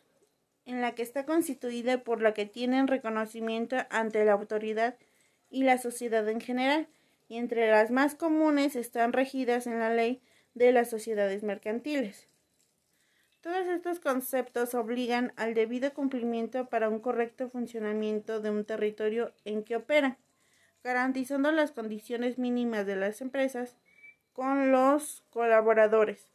en 0.66 0.82
la 0.82 0.94
que 0.94 1.02
está 1.02 1.26
constituida 1.26 2.04
por 2.04 2.22
la 2.22 2.34
que 2.34 2.46
tienen 2.46 2.88
reconocimiento 2.88 3.78
ante 3.90 4.24
la 4.26 4.34
autoridad 4.34 4.96
y 5.50 5.64
la 5.64 5.78
sociedad 5.78 6.28
en 6.30 6.40
general, 6.40 6.88
y 7.28 7.38
entre 7.38 7.70
las 7.70 7.92
más 7.92 8.16
comunes 8.16 8.76
están 8.76 9.14
regidas 9.14 9.68
en 9.68 9.80
la 9.80 9.94
ley 9.94 10.22
de 10.54 10.72
las 10.72 10.90
sociedades 10.90 11.44
mercantiles. 11.44 12.28
Todos 13.42 13.68
estos 13.68 14.00
conceptos 14.00 14.76
obligan 14.76 15.34
al 15.36 15.56
debido 15.56 15.94
cumplimiento 15.94 16.70
para 16.70 16.90
un 16.90 17.00
correcto 17.00 17.50
funcionamiento 17.50 18.40
de 18.40 18.52
un 18.52 18.66
territorio 18.66 19.34
en 19.46 19.64
que 19.64 19.76
operan, 19.76 20.18
garantizando 20.84 21.52
las 21.52 21.72
condiciones 21.72 22.38
mínimas 22.38 22.86
de 22.86 22.96
las 22.96 23.22
empresas 23.22 23.78
con 24.34 24.72
los 24.72 25.24
colaboradores, 25.30 26.32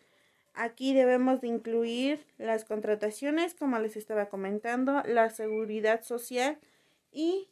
Aquí 0.56 0.94
debemos 0.94 1.42
de 1.42 1.48
incluir 1.48 2.26
las 2.38 2.64
contrataciones, 2.64 3.54
como 3.54 3.78
les 3.78 3.94
estaba 3.94 4.30
comentando, 4.30 5.02
la 5.04 5.28
seguridad 5.28 6.02
social 6.02 6.58
y 7.12 7.50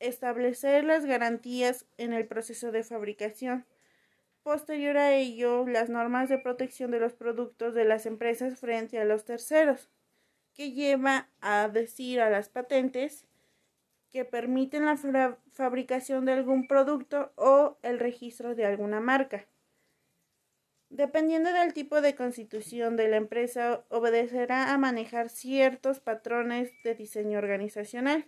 establecer 0.00 0.84
las 0.84 1.06
garantías 1.06 1.86
en 1.96 2.12
el 2.12 2.26
proceso 2.26 2.72
de 2.72 2.84
fabricación. 2.84 3.64
Posterior 4.42 4.98
a 4.98 5.14
ello, 5.14 5.66
las 5.66 5.88
normas 5.88 6.28
de 6.28 6.36
protección 6.36 6.90
de 6.90 7.00
los 7.00 7.14
productos 7.14 7.72
de 7.72 7.86
las 7.86 8.04
empresas 8.04 8.60
frente 8.60 8.98
a 8.98 9.06
los 9.06 9.24
terceros, 9.24 9.88
que 10.52 10.72
lleva 10.72 11.30
a 11.40 11.68
decir 11.68 12.20
a 12.20 12.28
las 12.28 12.50
patentes 12.50 13.26
que 14.16 14.24
permiten 14.24 14.86
la 14.86 15.36
fabricación 15.52 16.24
de 16.24 16.32
algún 16.32 16.66
producto 16.66 17.34
o 17.36 17.76
el 17.82 17.98
registro 17.98 18.54
de 18.54 18.64
alguna 18.64 18.98
marca. 18.98 19.44
Dependiendo 20.88 21.52
del 21.52 21.74
tipo 21.74 22.00
de 22.00 22.14
constitución 22.14 22.96
de 22.96 23.08
la 23.08 23.18
empresa, 23.18 23.84
obedecerá 23.90 24.72
a 24.72 24.78
manejar 24.78 25.28
ciertos 25.28 26.00
patrones 26.00 26.72
de 26.82 26.94
diseño 26.94 27.36
organizacional. 27.36 28.24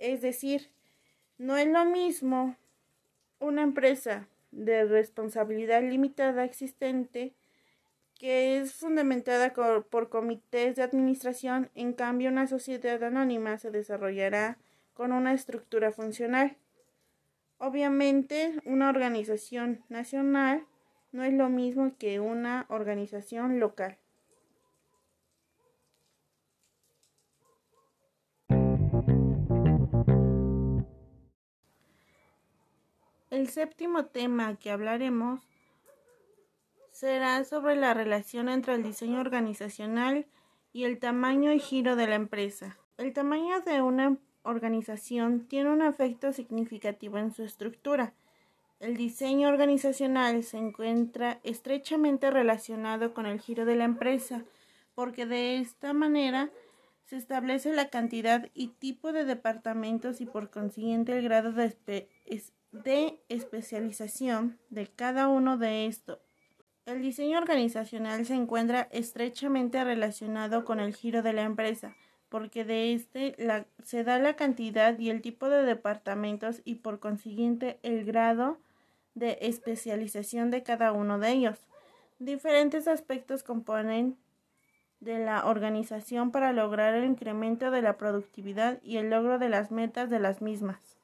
Es 0.00 0.20
decir, 0.20 0.72
no 1.38 1.56
es 1.56 1.68
lo 1.68 1.84
mismo 1.84 2.56
una 3.38 3.62
empresa 3.62 4.26
de 4.50 4.84
responsabilidad 4.84 5.80
limitada 5.84 6.44
existente 6.44 7.34
que 8.18 8.58
es 8.58 8.74
fundamentada 8.74 9.54
por 9.54 10.08
comités 10.08 10.74
de 10.74 10.82
administración, 10.82 11.70
en 11.76 11.92
cambio 11.92 12.30
una 12.30 12.48
sociedad 12.48 13.00
anónima 13.04 13.58
se 13.58 13.70
desarrollará 13.70 14.58
con 14.94 15.12
una 15.12 15.32
estructura 15.32 15.92
funcional. 15.92 16.56
Obviamente, 17.58 18.54
una 18.64 18.88
organización 18.88 19.84
nacional 19.88 20.66
no 21.12 21.24
es 21.24 21.32
lo 21.32 21.48
mismo 21.48 21.96
que 21.98 22.20
una 22.20 22.66
organización 22.68 23.60
local. 23.60 23.98
El 33.30 33.48
séptimo 33.48 34.06
tema 34.06 34.56
que 34.58 34.70
hablaremos 34.70 35.40
será 36.92 37.44
sobre 37.44 37.74
la 37.74 37.92
relación 37.92 38.48
entre 38.48 38.74
el 38.74 38.84
diseño 38.84 39.20
organizacional 39.20 40.26
y 40.72 40.84
el 40.84 41.00
tamaño 41.00 41.52
y 41.52 41.58
giro 41.58 41.96
de 41.96 42.06
la 42.06 42.14
empresa. 42.14 42.78
El 42.96 43.12
tamaño 43.12 43.60
de 43.60 43.82
una 43.82 44.04
empresa 44.04 44.33
organización 44.44 45.46
tiene 45.48 45.70
un 45.70 45.82
efecto 45.82 46.32
significativo 46.32 47.18
en 47.18 47.32
su 47.32 47.42
estructura. 47.42 48.14
El 48.78 48.96
diseño 48.96 49.48
organizacional 49.48 50.42
se 50.42 50.58
encuentra 50.58 51.40
estrechamente 51.42 52.30
relacionado 52.30 53.14
con 53.14 53.26
el 53.26 53.40
giro 53.40 53.64
de 53.64 53.76
la 53.76 53.84
empresa, 53.84 54.44
porque 54.94 55.26
de 55.26 55.58
esta 55.58 55.92
manera 55.92 56.50
se 57.06 57.16
establece 57.16 57.72
la 57.72 57.88
cantidad 57.88 58.48
y 58.54 58.68
tipo 58.68 59.12
de 59.12 59.24
departamentos 59.24 60.20
y 60.20 60.26
por 60.26 60.50
consiguiente 60.50 61.16
el 61.16 61.24
grado 61.24 61.52
de, 61.52 62.08
de 62.72 63.20
especialización 63.28 64.58
de 64.70 64.86
cada 64.86 65.28
uno 65.28 65.58
de 65.58 65.86
estos. 65.86 66.18
El 66.86 67.00
diseño 67.00 67.38
organizacional 67.38 68.26
se 68.26 68.34
encuentra 68.34 68.88
estrechamente 68.92 69.82
relacionado 69.82 70.66
con 70.66 70.80
el 70.80 70.94
giro 70.94 71.22
de 71.22 71.32
la 71.32 71.42
empresa, 71.42 71.96
porque 72.34 72.64
de 72.64 72.94
este 72.94 73.36
se 73.84 74.02
da 74.02 74.18
la 74.18 74.34
cantidad 74.34 74.98
y 74.98 75.10
el 75.10 75.22
tipo 75.22 75.48
de 75.48 75.62
departamentos 75.62 76.62
y 76.64 76.74
por 76.74 76.98
consiguiente 76.98 77.78
el 77.84 78.04
grado 78.04 78.58
de 79.14 79.38
especialización 79.42 80.50
de 80.50 80.64
cada 80.64 80.90
uno 80.90 81.20
de 81.20 81.30
ellos. 81.30 81.60
Diferentes 82.18 82.88
aspectos 82.88 83.44
componen 83.44 84.16
de 84.98 85.20
la 85.20 85.46
organización 85.46 86.32
para 86.32 86.52
lograr 86.52 86.94
el 86.94 87.04
incremento 87.04 87.70
de 87.70 87.82
la 87.82 87.96
productividad 87.98 88.82
y 88.82 88.96
el 88.96 89.10
logro 89.10 89.38
de 89.38 89.48
las 89.48 89.70
metas 89.70 90.10
de 90.10 90.18
las 90.18 90.42
mismas. 90.42 90.98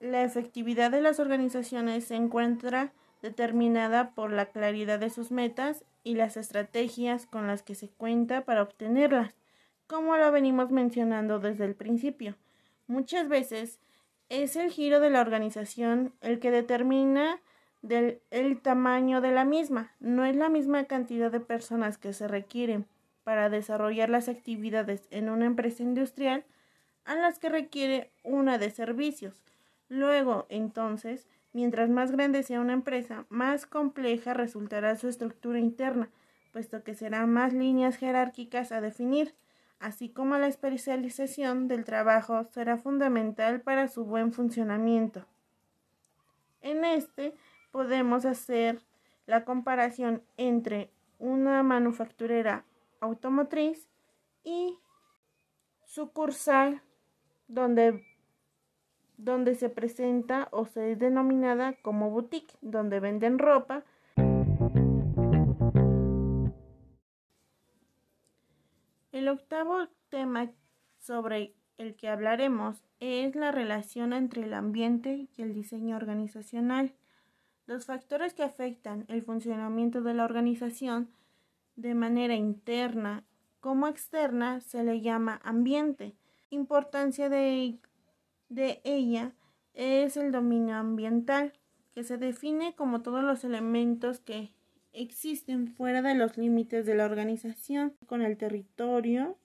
La 0.00 0.24
efectividad 0.24 0.90
de 0.90 1.02
las 1.02 1.20
organizaciones 1.20 2.02
se 2.06 2.16
encuentra 2.16 2.90
determinada 3.22 4.10
por 4.10 4.32
la 4.32 4.46
claridad 4.46 4.98
de 4.98 5.10
sus 5.10 5.30
metas 5.30 5.84
y 6.08 6.14
las 6.14 6.38
estrategias 6.38 7.26
con 7.26 7.46
las 7.46 7.62
que 7.62 7.74
se 7.74 7.90
cuenta 7.90 8.46
para 8.46 8.62
obtenerlas, 8.62 9.34
como 9.86 10.16
lo 10.16 10.32
venimos 10.32 10.70
mencionando 10.70 11.38
desde 11.38 11.66
el 11.66 11.74
principio. 11.74 12.34
Muchas 12.86 13.28
veces 13.28 13.78
es 14.30 14.56
el 14.56 14.70
giro 14.70 15.00
de 15.00 15.10
la 15.10 15.20
organización 15.20 16.14
el 16.22 16.40
que 16.40 16.50
determina 16.50 17.42
el 18.30 18.60
tamaño 18.62 19.20
de 19.20 19.32
la 19.32 19.44
misma. 19.44 19.92
No 20.00 20.24
es 20.24 20.34
la 20.34 20.48
misma 20.48 20.84
cantidad 20.84 21.30
de 21.30 21.40
personas 21.40 21.98
que 21.98 22.14
se 22.14 22.26
requieren 22.26 22.86
para 23.22 23.50
desarrollar 23.50 24.08
las 24.08 24.30
actividades 24.30 25.08
en 25.10 25.28
una 25.28 25.44
empresa 25.44 25.82
industrial 25.82 26.46
a 27.04 27.16
las 27.16 27.38
que 27.38 27.50
requiere 27.50 28.12
una 28.24 28.56
de 28.56 28.70
servicios. 28.70 29.44
Luego, 29.90 30.46
entonces, 30.48 31.28
mientras 31.52 31.90
más 31.90 32.12
grande 32.12 32.42
sea 32.42 32.60
una 32.60 32.72
empresa, 32.72 33.26
más 33.28 33.66
compleja 33.66 34.34
resultará 34.34 34.96
su 34.96 35.08
estructura 35.08 35.58
interna, 35.58 36.10
puesto 36.52 36.82
que 36.82 36.94
serán 36.94 37.32
más 37.32 37.52
líneas 37.52 37.96
jerárquicas 37.96 38.72
a 38.72 38.80
definir, 38.80 39.34
así 39.80 40.08
como 40.08 40.36
la 40.38 40.48
especialización 40.48 41.68
del 41.68 41.84
trabajo 41.84 42.44
será 42.52 42.76
fundamental 42.76 43.60
para 43.60 43.88
su 43.88 44.04
buen 44.04 44.32
funcionamiento. 44.32 45.26
En 46.60 46.84
este 46.84 47.34
podemos 47.70 48.24
hacer 48.24 48.80
la 49.26 49.44
comparación 49.44 50.22
entre 50.36 50.90
una 51.18 51.62
manufacturera 51.62 52.64
automotriz 53.00 53.88
y 54.42 54.78
sucursal 55.84 56.82
donde 57.46 58.04
donde 59.18 59.56
se 59.56 59.68
presenta 59.68 60.48
o 60.52 60.64
se 60.64 60.92
es 60.92 60.98
denominada 60.98 61.74
como 61.82 62.10
boutique, 62.10 62.56
donde 62.62 63.00
venden 63.00 63.38
ropa. 63.38 63.84
El 69.12 69.28
octavo 69.28 69.88
tema 70.08 70.50
sobre 70.98 71.54
el 71.76 71.96
que 71.96 72.08
hablaremos 72.08 72.82
es 73.00 73.34
la 73.34 73.52
relación 73.52 74.12
entre 74.12 74.44
el 74.44 74.54
ambiente 74.54 75.28
y 75.36 75.42
el 75.42 75.52
diseño 75.52 75.96
organizacional. 75.96 76.94
Los 77.66 77.86
factores 77.86 78.34
que 78.34 78.44
afectan 78.44 79.04
el 79.08 79.22
funcionamiento 79.22 80.00
de 80.02 80.14
la 80.14 80.24
organización 80.24 81.10
de 81.76 81.94
manera 81.94 82.34
interna 82.34 83.24
como 83.60 83.88
externa 83.88 84.60
se 84.60 84.84
le 84.84 85.00
llama 85.00 85.40
ambiente. 85.44 86.14
Importancia 86.50 87.28
de 87.28 87.78
de 88.48 88.80
ella 88.84 89.32
es 89.74 90.16
el 90.16 90.32
dominio 90.32 90.76
ambiental, 90.76 91.52
que 91.94 92.04
se 92.04 92.16
define 92.16 92.74
como 92.74 93.02
todos 93.02 93.22
los 93.22 93.44
elementos 93.44 94.20
que 94.20 94.52
existen 94.92 95.68
fuera 95.68 96.02
de 96.02 96.14
los 96.14 96.36
límites 96.36 96.86
de 96.86 96.94
la 96.94 97.04
organización, 97.04 97.94
con 98.06 98.22
el 98.22 98.36
territorio 98.36 99.36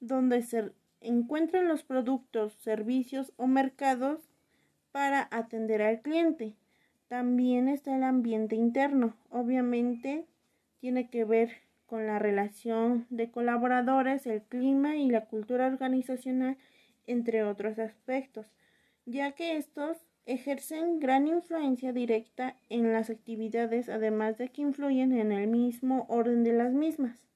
donde 0.00 0.42
se 0.42 0.72
encuentran 1.00 1.68
los 1.68 1.82
productos, 1.82 2.54
servicios 2.54 3.32
o 3.36 3.46
mercados 3.46 4.30
para 4.92 5.28
atender 5.30 5.82
al 5.82 6.00
cliente. 6.00 6.54
También 7.08 7.68
está 7.68 7.96
el 7.96 8.02
ambiente 8.02 8.56
interno. 8.56 9.16
Obviamente 9.30 10.26
tiene 10.80 11.10
que 11.10 11.24
ver 11.24 11.50
con 11.86 12.06
la 12.06 12.18
relación 12.18 13.06
de 13.10 13.30
colaboradores, 13.30 14.26
el 14.26 14.42
clima 14.42 14.96
y 14.96 15.10
la 15.10 15.26
cultura 15.26 15.66
organizacional 15.66 16.56
entre 17.10 17.44
otros 17.44 17.78
aspectos, 17.78 18.46
ya 19.04 19.32
que 19.32 19.56
estos 19.56 20.06
ejercen 20.26 21.00
gran 21.00 21.26
influencia 21.26 21.92
directa 21.92 22.56
en 22.68 22.92
las 22.92 23.10
actividades, 23.10 23.88
además 23.88 24.38
de 24.38 24.48
que 24.48 24.62
influyen 24.62 25.12
en 25.12 25.32
el 25.32 25.48
mismo 25.48 26.06
orden 26.08 26.44
de 26.44 26.52
las 26.52 26.72
mismas. 26.72 27.26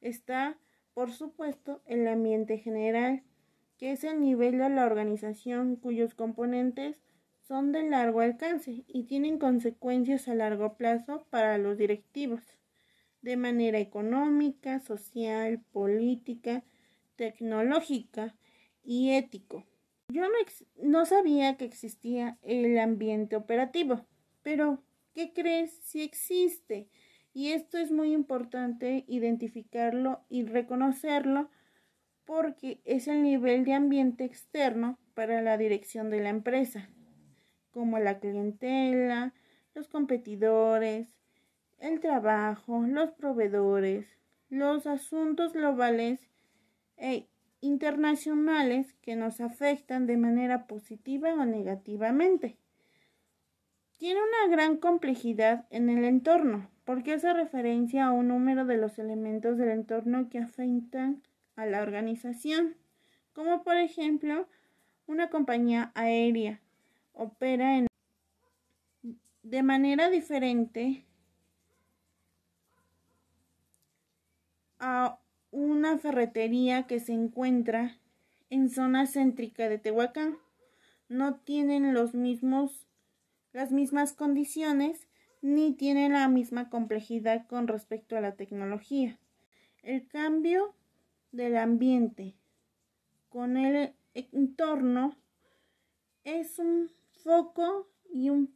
Está, 0.00 0.58
por 0.92 1.12
supuesto, 1.12 1.82
el 1.86 2.06
ambiente 2.06 2.58
general, 2.58 3.22
que 3.78 3.92
es 3.92 4.04
el 4.04 4.20
nivel 4.20 4.58
de 4.58 4.68
la 4.68 4.84
organización 4.84 5.76
cuyos 5.76 6.14
componentes 6.14 7.00
son 7.40 7.72
de 7.72 7.88
largo 7.88 8.20
alcance 8.20 8.84
y 8.86 9.04
tienen 9.04 9.38
consecuencias 9.38 10.28
a 10.28 10.34
largo 10.34 10.76
plazo 10.76 11.26
para 11.30 11.58
los 11.58 11.78
directivos, 11.78 12.42
de 13.22 13.36
manera 13.36 13.78
económica, 13.78 14.80
social, 14.80 15.60
política, 15.72 16.64
tecnológica, 17.16 18.34
y 18.86 19.10
ético. 19.10 19.64
Yo 20.08 20.22
no, 20.82 21.04
sabía 21.04 21.56
que 21.56 21.64
existía 21.64 22.38
el 22.42 22.78
ambiente 22.78 23.34
operativo, 23.34 24.06
pero 24.42 24.82
¿qué 25.14 25.32
crees 25.32 25.72
si 25.82 26.02
existe? 26.02 26.88
Y 27.34 27.50
esto 27.50 27.76
es 27.76 27.90
muy 27.90 28.12
importante 28.12 29.04
identificarlo 29.08 30.24
y 30.28 30.44
reconocerlo 30.44 31.50
porque 32.24 32.80
es 32.84 33.08
el 33.08 33.22
nivel 33.22 33.64
de 33.64 33.74
ambiente 33.74 34.24
externo 34.24 34.98
para 35.14 35.42
la 35.42 35.58
dirección 35.58 36.08
de 36.08 36.20
la 36.20 36.28
empresa, 36.28 36.88
como 37.72 37.98
la 37.98 38.20
clientela, 38.20 39.34
los 39.74 39.88
competidores, 39.88 41.08
el 41.78 42.00
trabajo, 42.00 42.82
los 42.86 43.10
proveedores, 43.12 44.06
los 44.48 44.86
asuntos 44.86 45.52
globales 45.52 46.20
e 46.96 47.28
internacionales 47.60 48.94
que 49.02 49.16
nos 49.16 49.40
afectan 49.40 50.06
de 50.06 50.16
manera 50.16 50.66
positiva 50.66 51.32
o 51.34 51.44
negativamente. 51.44 52.58
Tiene 53.98 54.20
una 54.20 54.54
gran 54.54 54.76
complejidad 54.76 55.66
en 55.70 55.88
el 55.88 56.04
entorno, 56.04 56.70
porque 56.84 57.14
hace 57.14 57.32
referencia 57.32 58.06
a 58.06 58.12
un 58.12 58.28
número 58.28 58.64
de 58.66 58.76
los 58.76 58.98
elementos 58.98 59.56
del 59.56 59.70
entorno 59.70 60.28
que 60.28 60.38
afectan 60.38 61.22
a 61.56 61.66
la 61.66 61.82
organización, 61.82 62.76
como 63.32 63.62
por 63.62 63.76
ejemplo 63.76 64.46
una 65.06 65.30
compañía 65.30 65.92
aérea 65.94 66.60
opera 67.12 67.86
de 69.42 69.62
manera 69.62 70.10
diferente 70.10 71.06
a 74.78 75.18
una 75.56 75.96
ferretería 75.96 76.86
que 76.86 77.00
se 77.00 77.14
encuentra 77.14 77.98
en 78.50 78.68
zona 78.68 79.06
céntrica 79.06 79.70
de 79.70 79.78
Tehuacán. 79.78 80.36
No 81.08 81.36
tienen 81.36 81.94
los 81.94 82.12
mismos, 82.12 82.86
las 83.54 83.72
mismas 83.72 84.12
condiciones 84.12 85.08
ni 85.40 85.72
tienen 85.72 86.12
la 86.12 86.28
misma 86.28 86.68
complejidad 86.68 87.46
con 87.46 87.68
respecto 87.68 88.18
a 88.18 88.20
la 88.20 88.32
tecnología. 88.32 89.18
El 89.82 90.06
cambio 90.06 90.74
del 91.32 91.56
ambiente 91.56 92.34
con 93.30 93.56
el 93.56 93.94
entorno 94.12 95.16
es 96.24 96.58
un 96.58 96.90
foco 97.24 97.88
y 98.12 98.28
un 98.28 98.54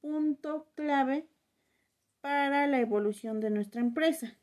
punto 0.00 0.68
clave 0.76 1.26
para 2.20 2.68
la 2.68 2.78
evolución 2.78 3.40
de 3.40 3.50
nuestra 3.50 3.80
empresa 3.80 4.38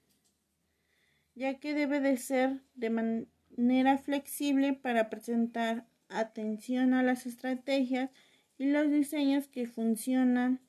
ya 1.36 1.60
que 1.60 1.74
debe 1.74 2.00
de 2.00 2.18
ser 2.18 2.62
de 2.76 2.90
manera 2.90 3.98
flexible 3.98 4.74
para 4.74 5.10
presentar 5.10 5.86
atención 6.10 6.94
a 6.94 7.04
las 7.04 7.26
estrategias 7.26 8.10
y 8.58 8.68
los 8.68 8.90
diseños 8.90 9.48
que 9.48 9.68
funcionan 9.68 10.60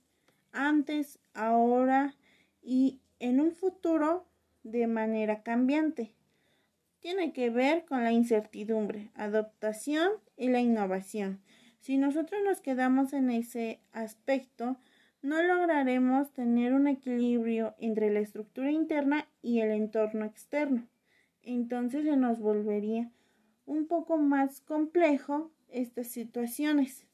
antes, 0.53 1.19
ahora 1.35 2.15
y 2.63 3.01
en 3.21 3.41
un 3.41 3.53
futuro 3.53 4.27
de 4.65 4.87
manera 4.87 5.43
cambiante. 5.43 6.13
Tiene 7.01 7.33
que 7.33 7.51
ver 7.51 7.85
con 7.85 8.03
la 8.03 8.11
incertidumbre, 8.11 9.11
adaptación 9.15 10.11
y 10.37 10.49
la 10.49 10.61
innovación. 10.61 11.41
Si 11.79 11.99
nosotros 11.99 12.41
nos 12.45 12.61
quedamos 12.61 13.13
en 13.13 13.31
ese 13.31 13.81
aspecto, 13.93 14.77
no 15.27 15.43
lograremos 15.43 16.31
tener 16.31 16.73
un 16.73 16.87
equilibrio 16.87 17.75
entre 17.81 18.13
la 18.13 18.21
estructura 18.21 18.71
interna 18.71 19.27
y 19.43 19.59
el 19.59 19.73
entorno 19.73 20.25
externo. 20.25 20.87
Entonces 21.43 22.05
se 22.05 22.17
nos 22.17 22.39
volvería 22.39 23.11
un 23.67 23.89
poco 23.89 24.19
más 24.19 24.61
complejo 24.61 25.51
estas 25.69 26.07
situaciones, 26.07 27.09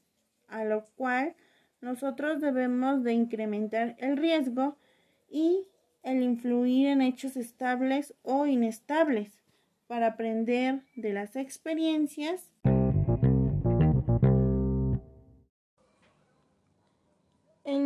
a 0.47 0.63
lo 0.63 0.85
cual 0.95 1.33
nosotros 1.81 2.39
debemos 2.39 3.03
de 3.03 3.13
incrementar 3.13 3.95
el 3.97 4.17
riesgo 4.17 4.77
y 5.27 5.67
el 6.03 6.21
influir 6.21 6.89
en 6.89 7.01
hechos 7.01 7.35
estables 7.35 8.13
o 8.21 8.45
inestables 8.45 9.43
para 9.87 10.05
aprender 10.09 10.83
de 10.95 11.13
las 11.13 11.35
experiencias. 11.35 12.51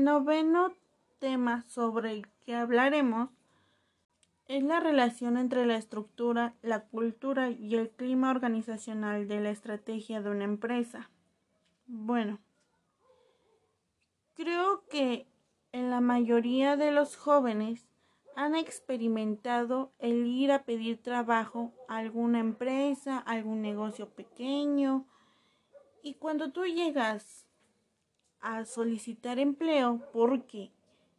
Noveno 0.07 0.73
tema 1.19 1.65
sobre 1.67 2.13
el 2.13 2.27
que 2.45 2.55
hablaremos 2.55 3.29
es 4.47 4.63
la 4.63 4.79
relación 4.79 5.35
entre 5.35 5.65
la 5.65 5.75
estructura, 5.75 6.53
la 6.61 6.85
cultura 6.85 7.49
y 7.49 7.75
el 7.75 7.89
clima 7.89 8.31
organizacional 8.31 9.27
de 9.27 9.41
la 9.41 9.49
estrategia 9.49 10.21
de 10.21 10.29
una 10.29 10.45
empresa. 10.45 11.09
Bueno, 11.87 12.39
creo 14.33 14.85
que 14.87 15.27
en 15.73 15.89
la 15.89 15.99
mayoría 15.99 16.77
de 16.77 16.91
los 16.91 17.17
jóvenes 17.17 17.85
han 18.37 18.55
experimentado 18.55 19.91
el 19.99 20.25
ir 20.25 20.53
a 20.53 20.63
pedir 20.63 21.01
trabajo 21.01 21.73
a 21.89 21.97
alguna 21.97 22.39
empresa, 22.39 23.17
algún 23.17 23.61
negocio 23.61 24.07
pequeño, 24.07 25.05
y 26.01 26.13
cuando 26.13 26.53
tú 26.53 26.63
llegas 26.63 27.46
a 28.41 28.65
solicitar 28.65 29.39
empleo 29.39 30.01
porque 30.13 30.71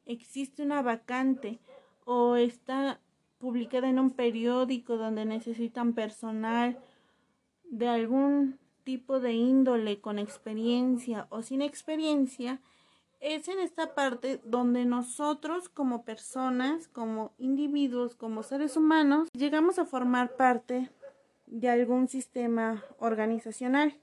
existe 0.06 0.62
una 0.62 0.82
vacante 0.82 1.58
o 2.04 2.36
está 2.36 3.00
publicada 3.38 3.88
en 3.88 3.98
un 3.98 4.10
periódico 4.10 4.96
donde 4.96 5.24
necesitan 5.24 5.92
personal 5.92 6.78
de 7.64 7.88
algún 7.88 8.58
tipo 8.84 9.20
de 9.20 9.34
índole 9.34 10.00
con 10.00 10.18
experiencia 10.18 11.26
o 11.28 11.42
sin 11.42 11.60
experiencia, 11.60 12.60
es 13.20 13.48
en 13.48 13.58
esta 13.58 13.94
parte 13.94 14.40
donde 14.44 14.84
nosotros 14.84 15.68
como 15.68 16.04
personas, 16.04 16.88
como 16.88 17.32
individuos, 17.38 18.14
como 18.14 18.42
seres 18.42 18.76
humanos, 18.76 19.28
llegamos 19.32 19.78
a 19.78 19.84
formar 19.84 20.36
parte 20.36 20.90
de 21.46 21.68
algún 21.68 22.08
sistema 22.08 22.84
organizacional. 22.98 23.94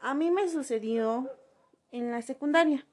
A 0.00 0.14
mí 0.14 0.30
me 0.30 0.48
sucedió 0.48 1.30
en 1.94 2.10
la 2.10 2.22
secundaria. 2.22 2.84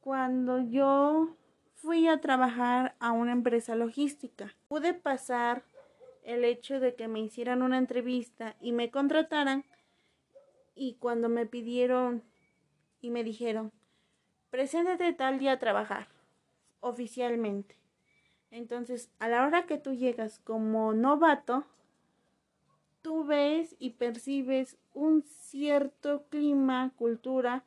Cuando 0.00 0.58
yo 0.58 1.36
fui 1.74 2.08
a 2.08 2.18
trabajar 2.18 2.96
a 2.98 3.12
una 3.12 3.32
empresa 3.32 3.76
logística, 3.76 4.56
pude 4.68 4.94
pasar 4.94 5.64
el 6.22 6.46
hecho 6.46 6.80
de 6.80 6.94
que 6.94 7.08
me 7.08 7.20
hicieran 7.20 7.60
una 7.60 7.76
entrevista 7.76 8.56
y 8.58 8.72
me 8.72 8.90
contrataran 8.90 9.66
y 10.74 10.94
cuando 10.94 11.28
me 11.28 11.44
pidieron 11.44 12.22
y 13.02 13.10
me 13.10 13.22
dijeron, 13.22 13.70
preséntate 14.48 15.12
tal 15.12 15.38
día 15.38 15.52
a 15.52 15.58
trabajar 15.58 16.08
oficialmente. 16.80 17.76
Entonces, 18.50 19.10
a 19.18 19.28
la 19.28 19.46
hora 19.46 19.66
que 19.66 19.76
tú 19.76 19.92
llegas 19.92 20.38
como 20.38 20.94
novato, 20.94 21.66
tú 23.02 23.24
ves 23.26 23.76
y 23.78 23.90
percibes 23.90 24.78
un 24.94 25.22
cierto 25.22 26.24
clima, 26.30 26.90
cultura, 26.96 27.62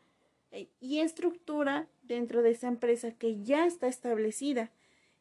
y 0.79 0.99
estructura 0.99 1.87
dentro 2.03 2.41
de 2.41 2.51
esa 2.51 2.67
empresa 2.67 3.11
que 3.11 3.43
ya 3.43 3.65
está 3.65 3.87
establecida 3.87 4.71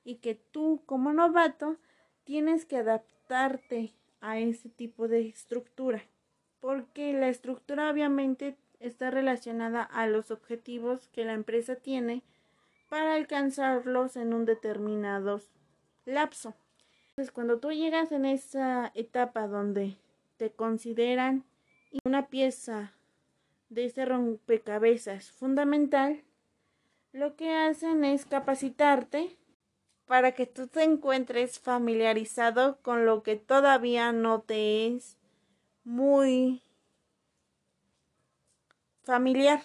y 0.05 0.17
que 0.17 0.35
tú 0.35 0.83
como 0.87 1.13
novato 1.13 1.77
tienes 2.25 2.65
que 2.65 2.79
adaptarte 2.79 3.93
a 4.21 4.39
ese 4.39 4.69
tipo 4.69 5.09
de 5.09 5.29
estructura 5.29 6.03
porque 6.67 7.13
la 7.13 7.29
estructura 7.29 7.89
obviamente 7.89 8.57
está 8.81 9.11
relacionada 9.13 9.85
a 9.85 10.09
los 10.09 10.33
objetivos 10.33 11.09
que 11.13 11.25
la 11.25 11.33
empresa 11.33 11.77
tiene 11.77 12.25
para 12.89 13.15
alcanzarlos 13.15 14.17
en 14.17 14.35
un 14.35 14.47
determinado 14.47 15.41
lapso. 16.05 16.55
Entonces, 17.11 17.33
cuando 17.33 17.61
tú 17.61 17.71
llegas 17.71 18.11
en 18.11 18.25
esa 18.25 18.91
etapa 18.97 19.47
donde 19.47 19.97
te 20.39 20.51
consideran 20.51 21.45
una 22.05 22.27
pieza 22.27 22.93
de 23.69 23.87
ese 23.87 24.05
rompecabezas 24.05 25.31
fundamental, 25.31 26.23
lo 27.13 27.37
que 27.37 27.55
hacen 27.55 28.05
es 28.05 28.27
capacitarte 28.27 29.37
para 30.07 30.33
que 30.33 30.47
tú 30.47 30.69
te 30.69 30.83
encuentres 30.83 31.59
familiarizado 31.59 32.79
con 32.83 33.07
lo 33.07 33.23
que 33.23 33.37
todavía 33.37 34.13
no 34.13 34.41
te 34.43 34.87
es 34.87 35.19
muy 35.85 36.63
familiar. 39.03 39.63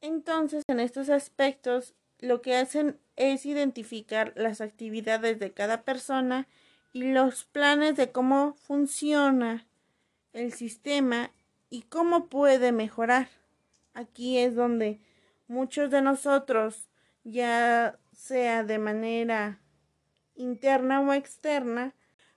Entonces, 0.00 0.64
en 0.68 0.80
estos 0.80 1.10
aspectos, 1.10 1.94
lo 2.20 2.42
que 2.42 2.56
hacen 2.56 2.98
es 3.16 3.46
identificar 3.46 4.32
las 4.36 4.60
actividades 4.60 5.38
de 5.38 5.52
cada 5.52 5.82
persona 5.82 6.48
y 6.92 7.12
los 7.12 7.44
planes 7.44 7.96
de 7.96 8.10
cómo 8.10 8.54
funciona 8.54 9.66
el 10.32 10.52
sistema 10.52 11.32
y 11.70 11.82
cómo 11.82 12.28
puede 12.28 12.72
mejorar. 12.72 13.28
Aquí 13.94 14.38
es 14.38 14.54
donde 14.54 15.00
muchos 15.48 15.90
de 15.90 16.02
nosotros, 16.02 16.88
ya 17.24 17.98
sea 18.12 18.64
de 18.64 18.78
manera 18.78 19.60
interna 20.34 21.00
o 21.00 21.12
externa, 21.12 21.94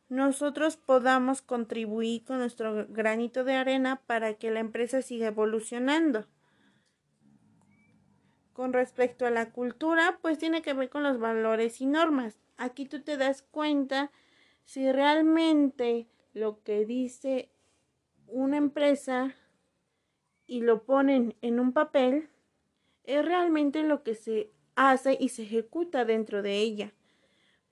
nosotros 0.10 0.76
podamos 0.76 1.42
contribuir 1.42 2.26
con 2.26 2.40
nuestro 2.40 2.86
granito 2.90 3.44
de 3.44 3.54
arena 3.54 4.02
para 4.08 4.34
que 4.34 4.52
la 4.52 4.60
empresa 4.60 5.02
siga 5.02 5.28
evolucionando. 5.28 6.28
Con 8.52 8.74
respecto 8.74 9.26
a 9.26 9.32
la 9.32 9.52
cultura, 9.52 10.20
pues 10.22 10.38
tiene 10.38 10.62
que 10.62 10.74
ver 10.74 10.90
con 10.90 11.04
los 11.04 11.20
valores 11.20 11.80
y 11.80 11.86
normas. 11.86 12.38
Aquí 12.58 12.86
tú 12.86 13.02
te 13.02 13.16
das 13.16 13.42
cuenta 13.42 14.12
si 14.66 14.92
realmente 14.92 16.10
lo 16.34 16.62
que 16.62 16.86
dice 16.86 17.50
una 18.32 18.58
empresa 18.58 19.36
y 20.48 20.62
lo 20.62 20.84
ponen 20.84 21.36
en 21.42 21.60
un 21.60 21.74
papel, 21.74 22.30
es 23.04 23.24
realmente 23.24 23.84
lo 23.84 24.04
que 24.04 24.16
se 24.16 24.52
hace 24.76 25.18
y 25.20 25.30
se 25.30 25.44
ejecuta 25.44 26.06
dentro 26.06 26.42
de 26.42 26.58
ella. 26.58 26.94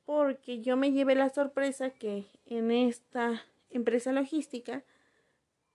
Porque 0.06 0.62
yo 0.62 0.78
me 0.78 0.92
llevé 0.92 1.16
la 1.16 1.30
sorpresa 1.30 1.92
que 1.92 2.26
en 2.46 2.72
esta 2.72 3.44
empresa 3.70 4.12
logística, 4.12 4.84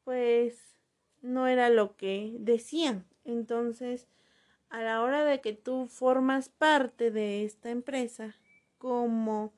pues 0.04 0.78
no 1.22 1.46
era 1.46 1.70
lo 1.70 1.96
que 1.96 2.36
decían. 2.38 3.06
Entonces, 3.24 4.09
a 4.70 4.82
la 4.82 5.02
hora 5.02 5.24
de 5.24 5.40
que 5.40 5.52
tú 5.52 5.86
formas 5.86 6.48
parte 6.48 7.11
de 7.11 7.44
esta 7.44 7.70
empresa 7.70 8.34
como 8.78 9.52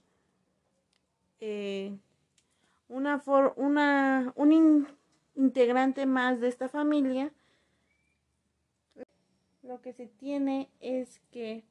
eh, 1.40 1.96
una, 2.88 3.18
for 3.18 3.52
una 3.56 4.32
un 4.36 4.86
integrante 5.36 6.06
más 6.06 6.40
de 6.40 6.48
esta 6.48 6.68
familia, 6.68 7.32
lo 9.62 9.80
que 9.80 9.92
se 9.92 10.06
tiene 10.06 10.68
es 10.80 11.20
que 11.30 11.64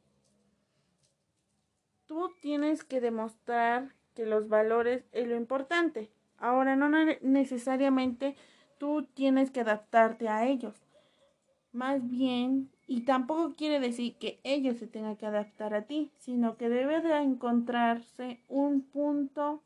tú 2.06 2.32
tienes 2.42 2.84
que 2.84 3.02
demostrar 3.02 3.94
que 4.14 4.26
los 4.26 4.48
valores 4.48 5.06
es 5.12 5.28
lo 5.28 5.36
importante. 5.36 6.10
Ahora 6.38 6.76
no 6.76 6.90
necesariamente 7.22 8.36
tú 8.78 9.04
tienes 9.14 9.52
que 9.52 9.62
adaptarte 9.62 10.28
a 10.28 10.46
ellos. 10.46 10.76
Más 11.72 12.08
bien, 12.10 12.70
y 12.88 13.02
tampoco 13.02 13.56
quiere 13.56 13.80
decir 13.80 14.16
que 14.16 14.40
ellos 14.44 14.78
se 14.78 14.88
tengan 14.88 15.18
que 15.18 15.26
adaptar 15.26 15.74
a 15.74 15.84
ti, 15.84 16.12
sino 16.18 16.56
que 16.58 16.70
debe 16.70 17.02
de 17.02 17.18
encontrarse 17.18 18.40
un 18.48 18.82
punto 18.82 19.62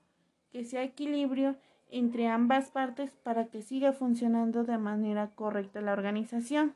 que 0.51 0.63
sea 0.63 0.83
equilibrio 0.83 1.55
entre 1.89 2.27
ambas 2.27 2.71
partes 2.71 3.11
para 3.23 3.47
que 3.47 3.61
siga 3.61 3.93
funcionando 3.93 4.63
de 4.63 4.77
manera 4.77 5.31
correcta 5.35 5.81
la 5.81 5.93
organización. 5.93 6.75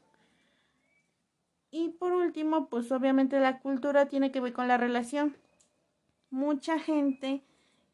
Y 1.72 1.90
por 1.90 2.14
último, 2.14 2.68
pues 2.68 2.92
obviamente 2.92 3.40
la 3.40 3.60
cultura 3.60 4.08
tiene 4.08 4.32
que 4.32 4.42
ver 4.42 4.54
con 4.54 4.68
la 4.68 4.78
relación. 4.78 5.36
Mucha 6.30 6.80
gente 6.80 7.44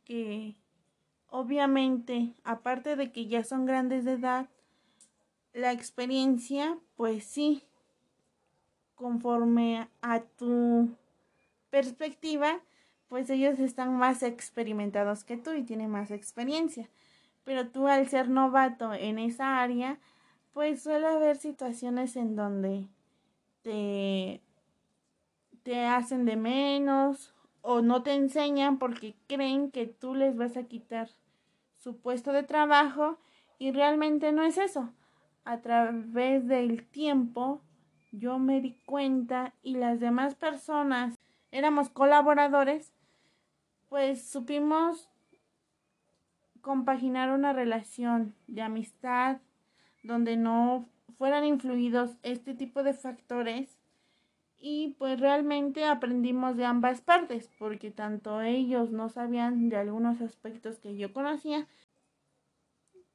que 0.05 0.55
obviamente, 1.27 2.33
aparte 2.43 2.95
de 2.95 3.11
que 3.11 3.27
ya 3.27 3.43
son 3.43 3.65
grandes 3.65 4.05
de 4.05 4.13
edad, 4.13 4.49
la 5.53 5.71
experiencia, 5.71 6.77
pues 6.95 7.23
sí, 7.23 7.63
conforme 8.95 9.87
a 10.01 10.21
tu 10.21 10.89
perspectiva, 11.69 12.61
pues 13.07 13.29
ellos 13.29 13.59
están 13.59 13.95
más 13.95 14.23
experimentados 14.23 15.23
que 15.23 15.37
tú 15.37 15.51
y 15.53 15.63
tienen 15.63 15.89
más 15.89 16.11
experiencia. 16.11 16.89
Pero 17.43 17.69
tú 17.69 17.87
al 17.87 18.07
ser 18.07 18.29
novato 18.29 18.93
en 18.93 19.19
esa 19.19 19.61
área, 19.61 19.99
pues 20.53 20.83
suele 20.83 21.07
haber 21.07 21.37
situaciones 21.37 22.15
en 22.15 22.35
donde 22.35 22.87
te, 23.61 24.41
te 25.63 25.85
hacen 25.85 26.25
de 26.25 26.35
menos 26.35 27.33
o 27.61 27.81
no 27.81 28.03
te 28.03 28.13
enseñan 28.13 28.79
porque 28.79 29.15
creen 29.27 29.71
que 29.71 29.87
tú 29.87 30.15
les 30.15 30.35
vas 30.35 30.57
a 30.57 30.63
quitar 30.63 31.09
su 31.77 31.97
puesto 31.97 32.31
de 32.31 32.43
trabajo 32.43 33.17
y 33.57 33.71
realmente 33.71 34.31
no 34.31 34.43
es 34.43 34.57
eso. 34.57 34.89
A 35.45 35.61
través 35.61 36.47
del 36.47 36.85
tiempo 36.87 37.61
yo 38.11 38.39
me 38.39 38.61
di 38.61 38.73
cuenta 38.85 39.53
y 39.61 39.75
las 39.75 39.99
demás 39.99 40.35
personas 40.35 41.15
éramos 41.51 41.89
colaboradores, 41.89 42.93
pues 43.87 44.29
supimos 44.29 45.09
compaginar 46.69 47.31
una 47.31 47.51
relación 47.51 48.35
de 48.45 48.61
amistad 48.61 49.37
donde 50.03 50.37
no 50.37 50.87
fueran 51.17 51.43
influidos 51.43 52.11
este 52.21 52.53
tipo 52.53 52.83
de 52.83 52.93
factores 52.93 53.75
y 54.59 54.93
pues 54.99 55.19
realmente 55.19 55.85
aprendimos 55.85 56.57
de 56.57 56.65
ambas 56.65 57.01
partes 57.01 57.49
porque 57.57 57.89
tanto 57.89 58.41
ellos 58.41 58.91
no 58.91 59.09
sabían 59.09 59.69
de 59.69 59.77
algunos 59.77 60.21
aspectos 60.21 60.77
que 60.77 60.95
yo 60.95 61.11
conocía 61.11 61.65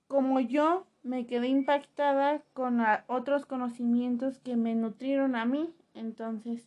como 0.09 0.41
yo 0.41 0.85
me 1.05 1.25
quedé 1.25 1.47
impactada 1.47 2.43
con 2.55 2.83
otros 3.07 3.47
conocimientos 3.47 4.41
que 4.41 4.57
me 4.57 4.75
nutrieron 4.75 5.37
a 5.37 5.45
mí. 5.45 5.73
Entonces 5.95 6.67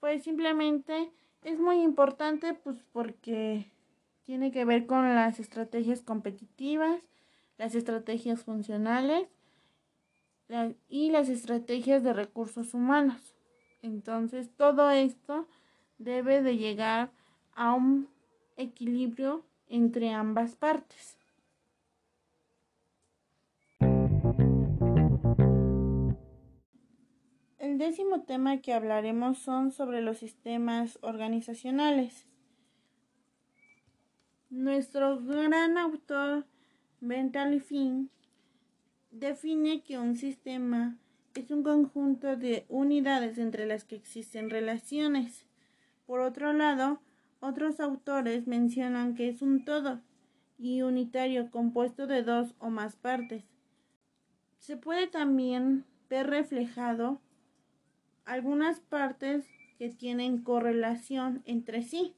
pues 0.00 0.22
simplemente 0.22 1.10
es 1.42 1.60
muy 1.60 1.82
importante 1.82 2.54
pues 2.54 2.82
porque 2.94 3.66
tiene 4.24 4.50
que 4.50 4.64
ver 4.64 4.86
con 4.86 5.14
las 5.14 5.38
estrategias 5.40 6.02
competitivas 6.02 7.00
las 7.56 7.74
estrategias 7.76 8.42
funcionales 8.42 9.28
y 10.88 11.10
las 11.10 11.28
estrategias 11.28 12.02
de 12.02 12.12
recursos 12.12 12.74
humanos 12.74 13.34
entonces, 13.84 14.48
todo 14.56 14.90
esto 14.90 15.46
debe 15.98 16.40
de 16.40 16.56
llegar 16.56 17.10
a 17.52 17.74
un 17.74 18.08
equilibrio 18.56 19.44
entre 19.68 20.10
ambas 20.10 20.56
partes. 20.56 21.18
El 27.58 27.76
décimo 27.76 28.22
tema 28.22 28.62
que 28.62 28.72
hablaremos 28.72 29.36
son 29.36 29.70
sobre 29.70 30.00
los 30.00 30.16
sistemas 30.16 30.98
organizacionales. 31.02 32.26
Nuestro 34.56 35.20
gran 35.20 35.76
autor 35.78 36.46
Bentley 37.00 37.58
Finn 37.58 38.08
define 39.10 39.82
que 39.82 39.98
un 39.98 40.14
sistema 40.14 40.96
es 41.34 41.50
un 41.50 41.64
conjunto 41.64 42.36
de 42.36 42.64
unidades 42.68 43.38
entre 43.38 43.66
las 43.66 43.82
que 43.82 43.96
existen 43.96 44.50
relaciones. 44.50 45.44
Por 46.06 46.20
otro 46.20 46.52
lado, 46.52 47.00
otros 47.40 47.80
autores 47.80 48.46
mencionan 48.46 49.16
que 49.16 49.28
es 49.28 49.42
un 49.42 49.64
todo 49.64 50.00
y 50.56 50.82
unitario 50.82 51.50
compuesto 51.50 52.06
de 52.06 52.22
dos 52.22 52.54
o 52.60 52.70
más 52.70 52.94
partes. 52.94 53.42
Se 54.60 54.76
puede 54.76 55.08
también 55.08 55.84
ver 56.08 56.30
reflejado 56.30 57.20
algunas 58.24 58.78
partes 58.78 59.44
que 59.80 59.88
tienen 59.88 60.44
correlación 60.44 61.42
entre 61.44 61.82
sí. 61.82 62.14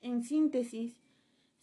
En 0.00 0.22
síntesis, 0.22 0.98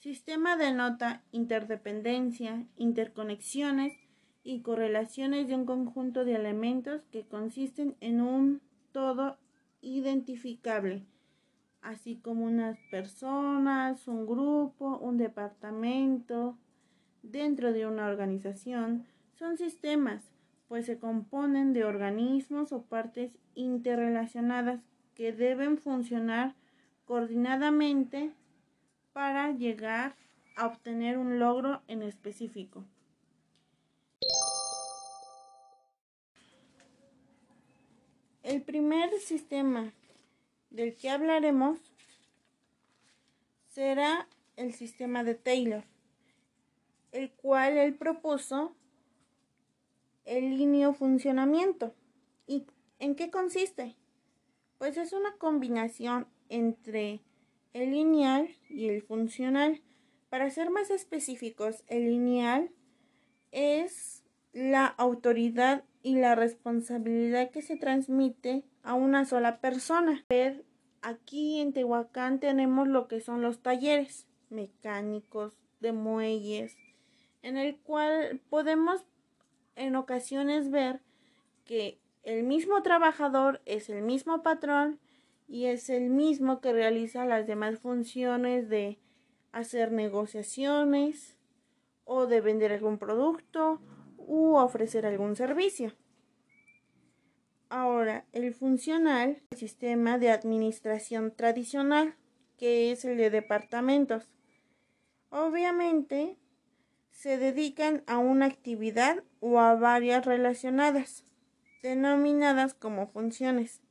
sistema 0.06 0.56
denota 0.56 1.24
interdependencia, 1.32 2.68
interconexiones 2.78 3.97
y 4.43 4.62
correlaciones 4.62 5.47
de 5.47 5.56
un 5.56 5.66
conjunto 5.66 6.26
de 6.26 6.36
elementos 6.36 7.01
que 7.12 7.26
consisten 7.26 7.95
en 8.01 8.22
un 8.22 8.62
todo 8.91 9.39
identificable, 9.82 11.08
así 11.82 12.18
como 12.18 12.45
unas 12.45 12.78
personas, 12.91 14.08
un 14.08 14.28
grupo, 14.28 14.99
un 14.99 15.18
departamento. 15.18 16.56
Dentro 17.24 17.74
de 17.74 17.88
una 17.88 18.06
organización 18.06 19.08
son 19.34 19.58
sistemas, 19.58 20.22
pues 20.68 20.86
se 20.86 20.99
componen 20.99 21.74
de 21.74 21.84
organismos 21.84 22.72
o 22.74 22.84
partes 22.84 23.32
interrelacionadas 23.56 24.82
que 25.16 25.34
deben 25.34 25.80
funcionar 25.80 26.53
coordinadamente 27.06 28.36
para 29.16 29.53
llegar 29.53 30.13
a 30.57 30.68
obtener 30.68 31.18
un 31.18 31.39
logro 31.39 31.82
en 31.88 32.01
específico. 32.01 32.84
El 38.43 38.61
primer 38.61 39.18
sistema 39.22 39.93
del 40.70 40.97
que 40.97 41.09
hablaremos 41.09 41.80
será 43.70 44.28
el 44.57 44.74
sistema 44.74 45.24
de 45.24 45.36
Taylor, 45.36 45.86
el 47.13 47.32
cual 47.32 47.78
él 47.78 47.95
propuso 47.95 48.76
el 50.26 50.57
lineal 50.57 50.93
funcionamiento. 50.93 51.95
¿Y 52.47 52.66
en 52.99 53.16
qué 53.16 53.32
consiste? 53.32 53.95
Pues 54.78 54.97
es 54.97 55.13
una 55.13 55.38
combinación 55.38 56.28
entre 56.49 57.22
el 57.76 57.92
lineal 57.92 58.48
y 58.70 58.88
el 58.88 59.02
funcional. 59.02 59.82
Para 60.30 60.50
ser 60.50 60.70
más 60.70 60.90
específicos, 60.90 61.84
el 61.88 62.06
lineal 62.06 62.72
es 63.52 64.24
la 64.54 64.86
autoridad 64.86 65.84
y 66.02 66.16
la 66.16 66.36
responsabilidad 66.36 67.52
que 67.52 67.62
se 67.62 67.76
transmite 67.76 68.64
a 68.82 68.94
una 68.94 69.26
sola 69.26 69.60
persona. 69.60 70.24
Aquí 71.02 71.60
en 71.60 71.74
Tehuacán 71.74 72.40
tenemos 72.40 72.88
lo 72.88 73.10
que 73.10 73.20
son 73.20 73.42
los 73.42 73.62
talleres 73.62 74.26
mecánicos 74.50 75.58
de 75.82 75.92
muelles, 75.92 76.78
en 77.42 77.58
el 77.58 77.76
cual 77.76 78.40
podemos 78.50 79.04
en 79.76 79.98
ocasiones 79.98 80.72
ver 80.72 81.02
que 81.66 82.00
el 82.24 82.44
mismo 82.44 82.82
trabajador 82.84 83.62
es 83.66 83.90
el 83.90 84.02
mismo 84.02 84.44
patrón 84.44 84.98
y 85.48 85.66
es 85.66 85.89
el 85.89 86.10
mismo 86.10 86.62
que 86.62 86.74
realiza 86.74 87.26
las 87.26 87.48
demás 87.48 87.80
funciones 87.80 88.70
de 88.70 89.00
hacer 89.52 89.91
negociaciones 89.91 91.38
o 92.04 92.28
de 92.28 92.41
vender 92.41 92.72
algún 92.72 92.98
producto 92.98 93.82
u 94.18 94.56
ofrecer 94.56 95.06
algún 95.06 95.36
servicio. 95.36 95.93
Ahora, 97.70 98.26
el 98.32 98.54
funcional, 98.54 99.41
el 99.50 99.58
sistema 99.58 100.18
de 100.18 100.30
administración 100.30 101.34
tradicional, 101.36 102.16
que 102.58 102.91
es 102.91 103.06
el 103.06 103.18
de 103.18 103.30
departamentos. 103.30 104.30
Obviamente, 105.30 106.38
se 107.12 107.38
dedican 107.38 108.04
a 108.08 108.18
una 108.18 108.46
actividad 108.46 109.24
o 109.39 109.60
a 109.60 109.76
varias 109.76 110.26
relacionadas, 110.26 111.26
denominadas 111.82 112.74
como 112.74 113.08
funciones. 113.08 113.82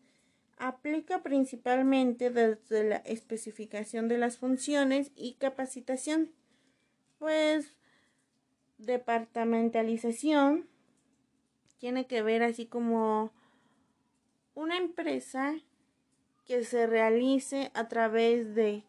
Aplica 0.56 1.22
principalmente 1.22 2.30
desde 2.30 2.84
la 2.84 2.96
especificación 2.96 4.08
de 4.08 4.18
las 4.18 4.38
funciones 4.38 5.10
y 5.16 5.34
capacitación, 5.34 6.30
pues 7.18 7.76
departamentalización 8.78 10.68
tiene 11.78 12.06
que 12.06 12.22
ver 12.22 12.42
así 12.42 12.66
como 12.66 13.32
una 14.54 14.76
empresa 14.76 15.54
que 16.46 16.64
se 16.64 16.86
realice 16.86 17.70
a 17.74 17.88
través 17.88 18.54
de 18.54 18.84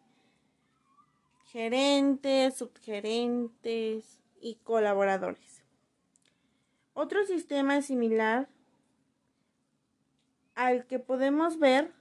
gerentes, 1.46 2.56
subgerentes 2.56 4.22
y 4.40 4.56
colaboradores. 4.56 5.64
Otro 6.94 7.26
sistema 7.26 7.82
similar 7.82 8.48
al 10.56 10.88
que 10.88 11.00
podemos 11.00 11.60
ver 11.60 11.92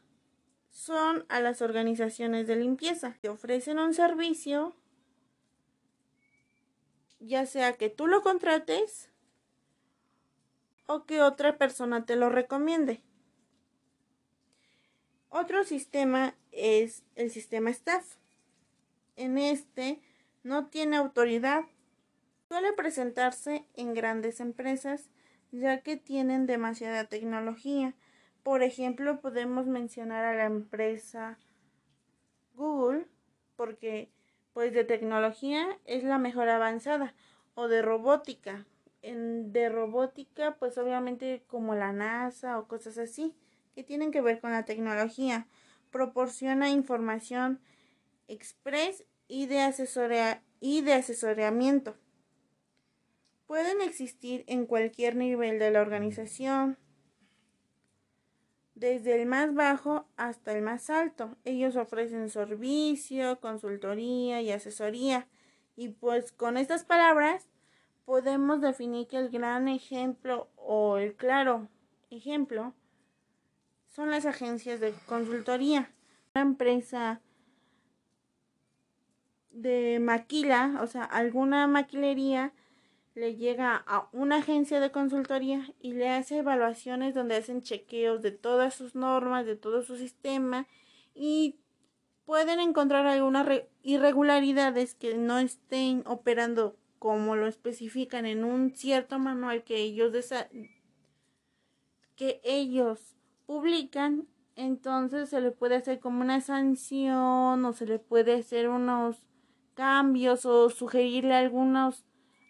son 0.71 1.25
a 1.29 1.41
las 1.41 1.63
organizaciones 1.63 2.47
de 2.47 2.57
limpieza 2.57 3.17
que 3.21 3.29
ofrecen 3.29 3.79
un 3.79 3.95
servicio 3.95 4.75
ya 7.21 7.47
sea 7.47 7.75
que 7.75 7.89
tú 7.89 8.07
lo 8.07 8.23
contrates 8.23 9.11
o 10.87 11.05
que 11.05 11.23
otra 11.23 11.57
persona 11.57 12.05
te 12.05 12.17
lo 12.17 12.29
recomiende. 12.29 13.01
Otro 15.31 15.65
sistema 15.65 16.35
es 16.53 17.03
el 17.17 17.31
sistema 17.31 17.71
staff. 17.71 18.17
En 19.17 19.39
este 19.39 20.01
no 20.43 20.67
tiene 20.67 20.97
autoridad. 20.97 21.65
Suele 22.49 22.73
presentarse 22.73 23.65
en 23.75 23.95
grandes 23.95 24.41
empresas 24.41 25.09
ya 25.51 25.81
que 25.81 25.97
tienen 25.97 26.47
demasiada 26.47 27.07
tecnología. 27.07 27.95
Por 28.45 28.63
ejemplo, 28.63 29.21
podemos 29.23 29.67
mencionar 29.67 30.27
a 30.27 30.35
la 30.35 30.45
empresa 30.45 31.39
Google, 32.55 33.07
porque 33.57 34.11
pues 34.53 34.75
de 34.75 34.85
tecnología 34.85 35.67
es 35.87 36.05
la 36.05 36.19
mejor 36.19 36.51
avanzada, 36.51 37.15
o 37.55 37.69
de 37.69 37.81
robótica. 37.81 38.67
En, 39.01 39.53
de 39.53 39.71
robótica, 39.71 40.57
pues 40.59 40.79
obviamente 40.79 41.43
como 41.47 41.75
la 41.75 41.93
NASA 41.93 42.59
o 42.59 42.69
cosas 42.69 42.99
así, 42.99 43.35
que 43.75 43.83
tienen 43.83 44.13
que 44.13 44.21
ver 44.21 44.41
con 44.41 44.53
la 44.53 44.67
tecnología. 44.67 45.47
Proporciona 45.91 46.69
información 46.69 47.61
express 48.29 49.05
y 49.27 49.47
de, 49.47 49.61
asesoría, 49.61 50.43
y 50.61 50.83
de 50.83 50.93
asesoramiento. 50.93 51.97
Pueden 53.47 53.81
existir 53.81 54.45
en 54.49 54.67
cualquier 54.67 55.17
nivel 55.17 55.59
de 55.59 55.71
la 55.71 55.81
organización, 55.81 56.79
desde 58.75 59.21
el 59.21 59.27
más 59.27 59.55
bajo 59.55 60.07
hasta 60.17 60.53
el 60.53 60.63
más 60.63 60.91
alto. 60.91 61.37
Ellos 61.45 61.77
ofrecen 61.77 62.29
servicio, 62.29 63.41
consultoría 63.41 64.41
y 64.43 64.51
asesoría. 64.51 65.29
Y 65.77 65.89
pues 65.89 66.33
con 66.33 66.57
estas 66.57 66.85
palabras 66.85 67.49
podemos 68.05 68.61
definir 68.61 69.07
que 69.07 69.19
el 69.19 69.31
gran 69.31 69.69
ejemplo 69.69 70.49
o 70.57 70.99
el 70.99 71.15
claro 71.15 71.69
ejemplo 72.11 72.75
son 73.89 74.11
las 74.11 74.27
agencias 74.27 74.81
de 74.81 74.93
consultoría. 75.07 75.91
Una 76.35 76.43
empresa 76.43 77.21
de 79.51 80.01
maquila, 80.01 80.81
o 80.83 80.87
sea, 80.89 81.05
alguna 81.05 81.69
maquilería 81.69 82.53
le 83.15 83.37
llega 83.37 83.77
a 83.87 84.09
una 84.13 84.37
agencia 84.37 84.81
de 84.81 84.91
consultoría 84.91 85.73
y 85.81 85.93
le 85.93 86.09
hace 86.09 86.39
evaluaciones 86.39 87.15
donde 87.15 87.37
hacen 87.37 87.63
chequeos 87.63 88.23
de 88.23 88.33
todas 88.33 88.75
sus 88.75 88.95
normas, 88.95 89.47
de 89.47 89.57
todo 89.57 89.83
su 89.83 89.97
sistema 89.97 90.67
y 91.15 91.61
pueden 92.25 92.59
encontrar 92.59 93.07
algunas 93.07 93.47
irregularidades 93.83 94.95
que 94.95 95.15
no 95.15 95.39
estén 95.39 96.03
operando 96.07 96.77
como 96.99 97.37
lo 97.37 97.47
especifican 97.47 98.27
en 98.27 98.45
un 98.45 98.75
cierto 98.75 99.19
manual 99.19 99.63
que 99.63 99.77
ellos 99.77 100.13
que 102.17 102.41
ellos 102.45 103.17
publican, 103.47 104.27
entonces 104.57 105.29
se 105.29 105.41
le 105.41 105.51
puede 105.51 105.77
hacer 105.77 106.01
como 106.01 106.21
una 106.21 106.41
sanción 106.41 107.65
o 107.65 107.73
se 107.73 107.87
le 107.87 107.99
puede 107.99 108.35
hacer 108.35 108.69
unos 108.69 109.23
cambios 109.75 110.47
o 110.47 110.71
sugerirle 110.71 111.35
algunos 111.35 112.05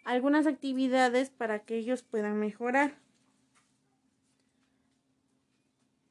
algunas 0.04 0.46
actividades 0.46 1.30
para 1.30 1.60
que 1.60 1.76
ellos 1.76 2.02
puedan 2.02 2.38
mejorar. 2.38 2.98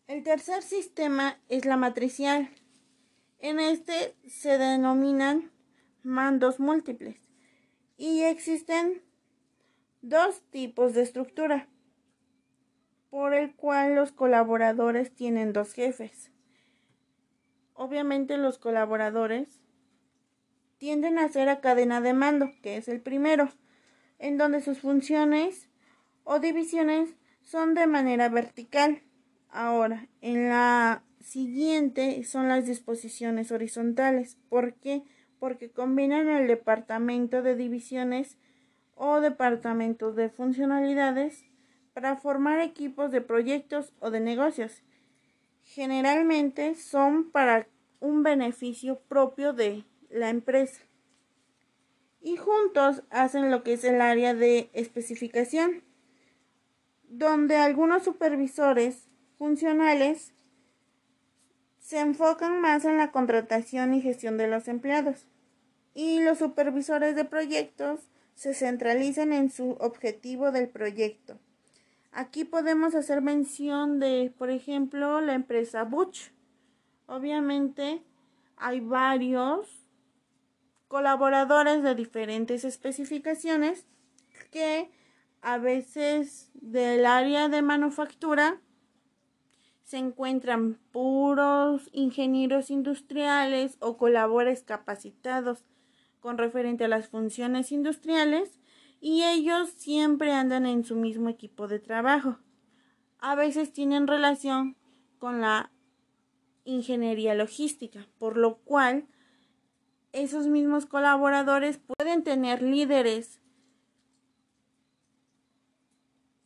El 0.07 0.23
tercer 0.23 0.61
sistema 0.63 1.39
es 1.47 1.65
la 1.65 1.77
matricial. 1.77 2.49
En 3.39 3.59
este 3.59 4.15
se 4.27 4.57
denominan 4.57 5.51
mandos 6.01 6.59
múltiples 6.59 7.17
y 7.97 8.21
existen 8.21 9.01
dos 10.01 10.41
tipos 10.49 10.93
de 10.93 11.03
estructura 11.03 11.67
por 13.09 13.33
el 13.33 13.55
cual 13.55 13.95
los 13.95 14.11
colaboradores 14.11 15.13
tienen 15.13 15.53
dos 15.53 15.73
jefes. 15.73 16.31
Obviamente 17.73 18.37
los 18.37 18.57
colaboradores 18.57 19.61
tienden 20.77 21.17
a 21.17 21.29
ser 21.29 21.47
a 21.47 21.61
cadena 21.61 22.01
de 22.01 22.13
mando, 22.13 22.51
que 22.61 22.77
es 22.77 22.87
el 22.87 23.01
primero 23.01 23.49
en 24.23 24.37
donde 24.37 24.61
sus 24.61 24.79
funciones 24.79 25.67
o 26.23 26.39
divisiones 26.39 27.09
son 27.41 27.73
de 27.73 27.87
manera 27.87 28.29
vertical. 28.29 29.01
Ahora, 29.49 30.07
en 30.21 30.47
la 30.47 31.03
siguiente 31.19 32.23
son 32.23 32.47
las 32.47 32.65
disposiciones 32.65 33.51
horizontales. 33.51 34.37
¿Por 34.47 34.75
qué? 34.75 35.03
Porque 35.39 35.69
combinan 35.69 36.29
el 36.29 36.47
departamento 36.47 37.41
de 37.41 37.57
divisiones 37.57 38.37
o 38.95 39.19
departamentos 39.19 40.15
de 40.15 40.29
funcionalidades 40.29 41.43
para 41.93 42.15
formar 42.15 42.61
equipos 42.61 43.11
de 43.11 43.19
proyectos 43.19 43.91
o 43.99 44.09
de 44.09 44.21
negocios. 44.21 44.83
Generalmente 45.63 46.75
son 46.75 47.29
para 47.29 47.67
un 47.99 48.23
beneficio 48.23 49.01
propio 49.09 49.51
de 49.51 49.83
la 50.09 50.29
empresa 50.29 50.81
y 52.23 52.37
juntos 52.37 53.03
hacen 53.09 53.51
lo 53.51 53.63
que 53.63 53.73
es 53.73 53.83
el 53.83 54.01
área 54.01 54.33
de 54.33 54.69
especificación, 54.73 55.83
donde 57.03 57.57
algunos 57.57 58.03
supervisores 58.03 59.09
funcionales 59.37 60.33
se 61.79 61.99
enfocan 61.99 62.61
más 62.61 62.85
en 62.85 62.97
la 62.97 63.11
contratación 63.11 63.93
y 63.93 64.01
gestión 64.01 64.37
de 64.37 64.47
los 64.47 64.69
empleados 64.69 65.27
y 65.93 66.21
los 66.21 66.39
supervisores 66.39 67.15
de 67.15 67.25
proyectos 67.25 67.99
se 68.35 68.53
centralizan 68.53 69.33
en 69.33 69.51
su 69.51 69.71
objetivo 69.71 70.51
del 70.51 70.69
proyecto. 70.69 71.37
Aquí 72.13 72.45
podemos 72.45 72.95
hacer 72.95 73.21
mención 73.21 73.99
de, 73.99 74.33
por 74.37 74.49
ejemplo, 74.49 75.19
la 75.19 75.33
empresa 75.33 75.83
Butch. 75.83 76.31
Obviamente 77.05 78.01
hay 78.55 78.79
varios 78.79 79.82
colaboradores 80.93 81.81
de 81.81 81.95
diferentes 81.95 82.63
especificaciones 82.63 83.87
que 84.51 84.91
a 85.41 85.57
veces 85.57 86.51
del 86.53 87.07
área 87.07 87.49
de 87.49 87.63
manufactura 87.63 88.61
se 89.81 89.97
encuentran 89.97 90.77
puros 90.91 91.89
ingenieros 91.93 92.69
industriales 92.69 93.77
o 93.79 93.97
colaboradores 93.97 94.61
capacitados 94.61 95.65
con 96.19 96.37
referente 96.37 96.83
a 96.83 96.89
las 96.89 97.07
funciones 97.07 97.71
industriales 97.71 98.59
y 99.01 99.23
ellos 99.23 99.71
siempre 99.71 100.31
andan 100.31 100.67
en 100.67 100.83
su 100.83 100.95
mismo 100.95 101.27
equipo 101.27 101.67
de 101.67 101.79
trabajo. 101.79 102.37
A 103.17 103.33
veces 103.33 103.73
tienen 103.73 104.05
relación 104.05 104.77
con 105.17 105.41
la 105.41 105.71
ingeniería 106.65 107.33
logística, 107.33 108.05
por 108.19 108.37
lo 108.37 108.57
cual 108.57 109.07
esos 110.13 110.45
mismos 110.47 110.85
colaboradores 110.85 111.79
pueden 111.79 112.23
tener 112.23 112.61
líderes. 112.61 113.41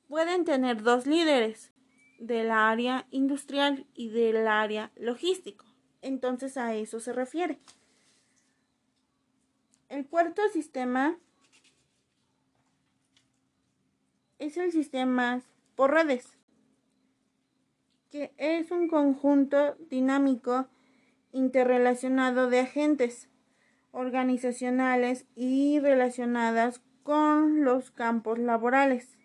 Pueden 0.07 0.45
tener 0.45 0.81
dos 0.81 1.05
líderes 1.05 1.71
del 2.17 2.49
área 2.49 3.05
industrial 3.11 3.85
y 3.93 4.09
del 4.09 4.47
área 4.47 4.91
logístico. 4.95 5.65
Entonces 6.01 6.57
a 6.57 6.73
eso 6.75 7.01
se 7.01 7.11
refiere. 7.11 7.59
El 9.89 10.07
cuarto 10.07 10.41
sistema 10.49 11.17
es 14.39 14.55
el 14.57 14.71
sistema 14.71 15.41
por 15.75 15.91
redes, 15.91 16.37
que 18.11 18.33
es 18.37 18.71
un 18.71 18.87
conjunto 18.87 19.75
dinámico 19.89 20.67
interrelacionado 21.31 22.49
de 22.49 22.61
agentes 22.61 23.29
organizacionales 23.97 25.25
y 25.35 25.79
relacionadas 25.79 26.83
con 27.01 27.63
los 27.63 27.89
campos 27.89 28.37
laborales. 28.37 29.17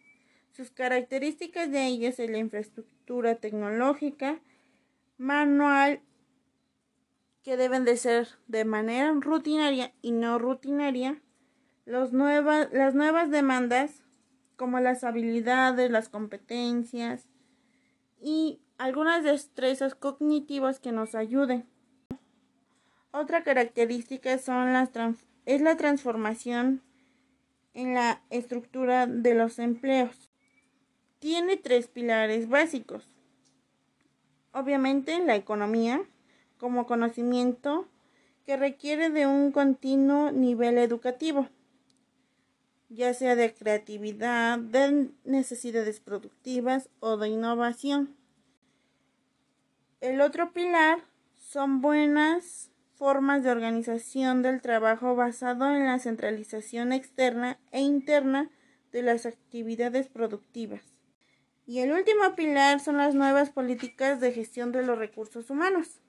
Sus 0.50 0.70
características 0.70 1.70
de 1.70 1.86
ellas 1.88 2.18
es 2.18 2.30
la 2.30 2.38
infraestructura 2.38 3.34
tecnológica, 3.34 4.40
manual, 5.18 6.00
que 7.42 7.58
deben 7.58 7.84
de 7.84 7.98
ser 7.98 8.28
de 8.46 8.64
manera 8.64 9.12
rutinaria 9.12 9.92
y 10.00 10.12
no 10.12 10.38
rutinaria, 10.38 11.20
las 11.84 12.14
nuevas 12.14 13.30
demandas 13.30 14.02
como 14.56 14.80
las 14.80 15.04
habilidades, 15.04 15.90
las 15.90 16.08
competencias 16.08 17.28
y 18.22 18.62
algunas 18.78 19.22
destrezas 19.22 19.94
cognitivas 19.94 20.80
que 20.80 20.92
nos 20.92 21.14
ayuden 21.14 21.71
otra 23.12 23.44
característica 23.44 24.38
son 24.38 24.72
las 24.72 24.90
es 25.44 25.60
la 25.60 25.76
transformación 25.76 26.82
en 27.74 27.94
la 27.94 28.22
estructura 28.30 29.06
de 29.06 29.34
los 29.34 29.58
empleos. 29.58 30.30
Tiene 31.18 31.56
tres 31.56 31.88
pilares 31.88 32.48
básicos. 32.48 33.04
Obviamente 34.52 35.18
la 35.20 35.36
economía 35.36 36.02
como 36.58 36.86
conocimiento 36.86 37.86
que 38.46 38.56
requiere 38.56 39.10
de 39.10 39.26
un 39.26 39.52
continuo 39.52 40.32
nivel 40.32 40.78
educativo, 40.78 41.48
ya 42.88 43.14
sea 43.14 43.36
de 43.36 43.54
creatividad, 43.54 44.58
de 44.58 45.10
necesidades 45.24 46.00
productivas 46.00 46.88
o 47.00 47.16
de 47.16 47.28
innovación. 47.28 48.16
El 50.00 50.20
otro 50.20 50.52
pilar 50.52 50.98
son 51.36 51.80
buenas 51.80 52.71
formas 53.02 53.42
de 53.42 53.50
organización 53.50 54.42
del 54.42 54.60
trabajo 54.60 55.16
basado 55.16 55.74
en 55.74 55.86
la 55.86 55.98
centralización 55.98 56.92
externa 56.92 57.58
e 57.72 57.80
interna 57.80 58.48
de 58.92 59.02
las 59.02 59.26
actividades 59.26 60.06
productivas. 60.06 60.84
Y 61.66 61.80
el 61.80 61.90
último 61.90 62.36
pilar 62.36 62.78
son 62.78 62.98
las 62.98 63.16
nuevas 63.16 63.50
políticas 63.50 64.20
de 64.20 64.30
gestión 64.30 64.70
de 64.70 64.86
los 64.86 64.96
recursos 64.96 65.50
humanos. 65.50 66.00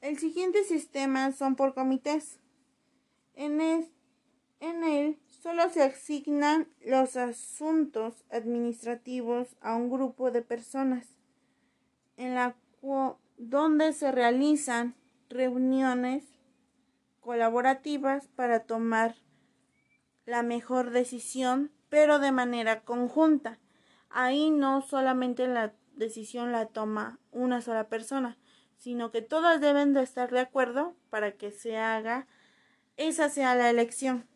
El 0.00 0.18
siguiente 0.18 0.64
sistema 0.64 1.30
son 1.32 1.56
por 1.56 1.74
comités. 1.74 2.40
En, 3.34 3.60
en 3.60 4.82
él 4.82 5.18
solo 5.28 5.68
se 5.68 5.82
asignan 5.82 6.68
los 6.86 7.18
asuntos 7.18 8.24
administrativos 8.30 9.58
a 9.60 9.76
un 9.76 9.90
grupo 9.90 10.30
de 10.30 10.40
personas, 10.40 11.13
en 12.16 12.34
la 12.34 12.56
donde 13.38 13.92
se 13.92 14.12
realizan 14.12 14.94
reuniones 15.28 16.24
colaborativas 17.20 18.28
para 18.28 18.60
tomar 18.60 19.16
la 20.26 20.42
mejor 20.42 20.90
decisión, 20.90 21.72
pero 21.88 22.18
de 22.18 22.32
manera 22.32 22.82
conjunta. 22.82 23.58
Ahí 24.10 24.50
no 24.50 24.82
solamente 24.82 25.46
la 25.46 25.74
decisión 25.94 26.52
la 26.52 26.66
toma 26.66 27.18
una 27.32 27.60
sola 27.60 27.88
persona, 27.88 28.38
sino 28.76 29.10
que 29.10 29.22
todas 29.22 29.60
deben 29.60 29.94
de 29.94 30.02
estar 30.02 30.30
de 30.30 30.40
acuerdo 30.40 30.94
para 31.10 31.32
que 31.32 31.50
se 31.50 31.78
haga, 31.78 32.26
esa 32.96 33.28
sea 33.28 33.54
la 33.54 33.70
elección. 33.70 34.26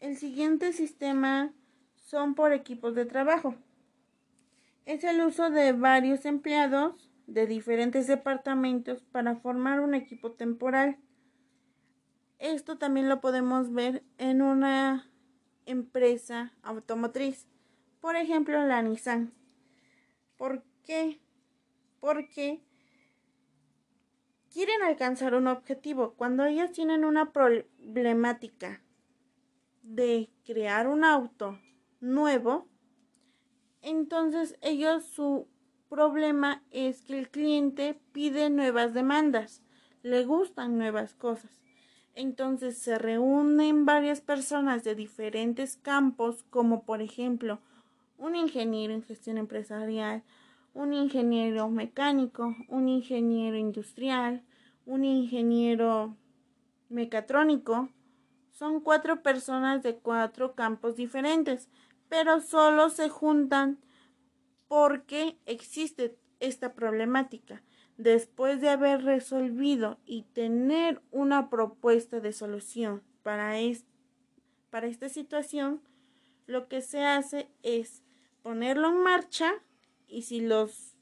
El 0.00 0.16
siguiente 0.16 0.72
sistema 0.72 1.52
son 1.96 2.34
por 2.34 2.52
equipos 2.52 2.94
de 2.94 3.04
trabajo. 3.04 3.54
Es 4.86 5.04
el 5.04 5.20
uso 5.20 5.50
de 5.50 5.72
varios 5.72 6.24
empleados 6.24 7.10
de 7.26 7.46
diferentes 7.46 8.06
departamentos 8.06 9.02
para 9.02 9.36
formar 9.36 9.80
un 9.80 9.94
equipo 9.94 10.32
temporal. 10.32 10.98
Esto 12.38 12.78
también 12.78 13.08
lo 13.08 13.20
podemos 13.20 13.72
ver 13.72 14.02
en 14.18 14.42
una 14.42 15.10
empresa 15.66 16.52
automotriz, 16.62 17.46
por 18.00 18.16
ejemplo 18.16 18.66
la 18.66 18.82
Nissan. 18.82 19.32
¿Por 20.36 20.64
qué? 20.84 21.20
porque 22.00 22.62
quieren 24.52 24.82
alcanzar 24.82 25.34
un 25.34 25.46
objetivo. 25.46 26.14
Cuando 26.14 26.44
ellos 26.46 26.72
tienen 26.72 27.04
una 27.04 27.32
problemática 27.32 28.82
de 29.82 30.30
crear 30.44 30.88
un 30.88 31.04
auto 31.04 31.58
nuevo, 32.00 32.66
entonces 33.82 34.56
ellos 34.60 35.04
su 35.04 35.46
problema 35.88 36.62
es 36.70 37.02
que 37.02 37.18
el 37.18 37.28
cliente 37.30 38.00
pide 38.12 38.50
nuevas 38.50 38.94
demandas, 38.94 39.62
le 40.02 40.24
gustan 40.24 40.78
nuevas 40.78 41.14
cosas. 41.14 41.50
Entonces 42.14 42.78
se 42.78 42.98
reúnen 42.98 43.84
varias 43.86 44.20
personas 44.20 44.84
de 44.84 44.94
diferentes 44.94 45.76
campos, 45.76 46.44
como 46.50 46.84
por 46.84 47.02
ejemplo 47.02 47.60
un 48.18 48.36
ingeniero 48.36 48.92
en 48.92 49.02
gestión 49.02 49.38
empresarial, 49.38 50.22
un 50.74 50.92
ingeniero 50.92 51.68
mecánico, 51.68 52.54
un 52.68 52.88
ingeniero 52.88 53.56
industrial, 53.56 54.42
un 54.86 55.04
ingeniero 55.04 56.16
mecatrónico. 56.88 57.88
Son 58.50 58.80
cuatro 58.80 59.22
personas 59.22 59.82
de 59.82 59.96
cuatro 59.96 60.54
campos 60.54 60.96
diferentes, 60.96 61.68
pero 62.10 62.40
solo 62.40 62.90
se 62.90 63.08
juntan 63.08 63.78
porque 64.68 65.38
existe 65.46 66.18
esta 66.40 66.74
problemática. 66.74 67.62
Después 67.96 68.60
de 68.60 68.68
haber 68.68 69.04
resolvido 69.04 69.98
y 70.04 70.24
tener 70.24 71.00
una 71.12 71.48
propuesta 71.48 72.20
de 72.20 72.32
solución 72.32 73.02
para, 73.22 73.54
para 74.70 74.86
esta 74.88 75.08
situación, 75.08 75.80
lo 76.46 76.68
que 76.68 76.82
se 76.82 77.04
hace 77.04 77.48
es 77.62 78.02
ponerlo 78.42 78.88
en 78.88 79.02
marcha 79.02 79.52
y 80.08 80.22
si 80.22 80.40
los 80.40 80.96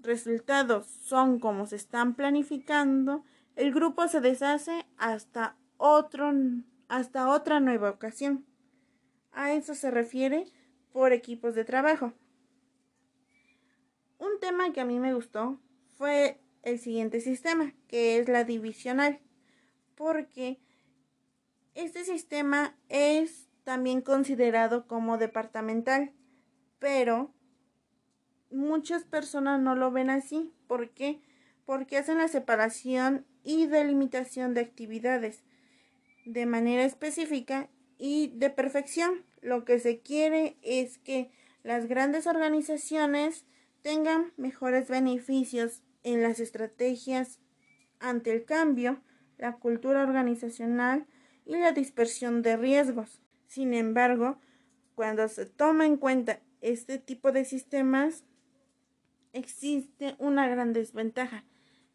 resultados 0.00 0.86
son 0.86 1.38
como 1.38 1.66
se 1.66 1.76
están 1.76 2.14
planificando, 2.14 3.24
el 3.54 3.72
grupo 3.72 4.08
se 4.08 4.20
deshace 4.20 4.86
hasta 4.96 5.56
otro 5.76 6.32
hasta 6.88 7.28
otra 7.28 7.60
nueva 7.60 7.90
ocasión. 7.90 8.44
A 9.38 9.52
eso 9.52 9.76
se 9.76 9.92
refiere 9.92 10.46
por 10.92 11.12
equipos 11.12 11.54
de 11.54 11.64
trabajo. 11.64 12.12
Un 14.18 14.40
tema 14.40 14.72
que 14.72 14.80
a 14.80 14.84
mí 14.84 14.98
me 14.98 15.14
gustó 15.14 15.60
fue 15.96 16.40
el 16.64 16.80
siguiente 16.80 17.20
sistema, 17.20 17.72
que 17.86 18.18
es 18.18 18.28
la 18.28 18.42
divisional, 18.42 19.20
porque 19.94 20.58
este 21.76 22.04
sistema 22.04 22.76
es 22.88 23.46
también 23.62 24.00
considerado 24.00 24.88
como 24.88 25.18
departamental, 25.18 26.10
pero 26.80 27.32
muchas 28.50 29.04
personas 29.04 29.60
no 29.60 29.76
lo 29.76 29.92
ven 29.92 30.10
así. 30.10 30.52
¿Por 30.66 30.90
qué? 30.90 31.20
Porque 31.64 31.96
hacen 31.96 32.18
la 32.18 32.26
separación 32.26 33.24
y 33.44 33.66
delimitación 33.68 34.52
de 34.54 34.62
actividades 34.62 35.44
de 36.26 36.44
manera 36.44 36.82
específica 36.82 37.70
y 37.98 38.32
de 38.34 38.50
perfección. 38.50 39.27
Lo 39.40 39.64
que 39.64 39.78
se 39.78 40.00
quiere 40.00 40.56
es 40.62 40.98
que 40.98 41.30
las 41.62 41.86
grandes 41.86 42.26
organizaciones 42.26 43.44
tengan 43.82 44.32
mejores 44.36 44.88
beneficios 44.88 45.82
en 46.02 46.22
las 46.22 46.40
estrategias 46.40 47.40
ante 48.00 48.32
el 48.32 48.44
cambio, 48.44 49.00
la 49.36 49.56
cultura 49.56 50.02
organizacional 50.02 51.06
y 51.44 51.56
la 51.56 51.72
dispersión 51.72 52.42
de 52.42 52.56
riesgos. 52.56 53.22
Sin 53.46 53.74
embargo, 53.74 54.38
cuando 54.94 55.28
se 55.28 55.46
toma 55.46 55.86
en 55.86 55.96
cuenta 55.96 56.40
este 56.60 56.98
tipo 56.98 57.32
de 57.32 57.44
sistemas, 57.44 58.24
existe 59.32 60.16
una 60.18 60.48
gran 60.48 60.72
desventaja, 60.72 61.44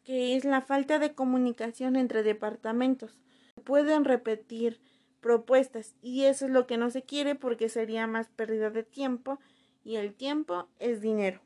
que 0.04 0.36
es 0.36 0.46
la 0.46 0.62
falta 0.62 1.00
de 1.00 1.14
comunicación 1.14 1.96
entre 1.96 2.24
departamentos. 2.24 3.20
Pueden 3.64 4.06
repetir 4.06 4.82
propuestas 5.24 5.95
y 6.03 6.26
eso 6.26 6.45
es 6.45 6.51
lo 6.51 6.67
que 6.67 6.78
no 6.78 6.91
se 6.91 7.01
quiere 7.01 7.34
porque 7.34 7.69
sería 7.69 8.05
más 8.05 8.28
pérdida 8.30 8.69
de 8.69 8.84
tiempo 8.84 9.39
y 9.84 9.95
el 9.95 10.13
tiempo 10.13 10.67
es 10.78 11.01
dinero. 11.01 11.41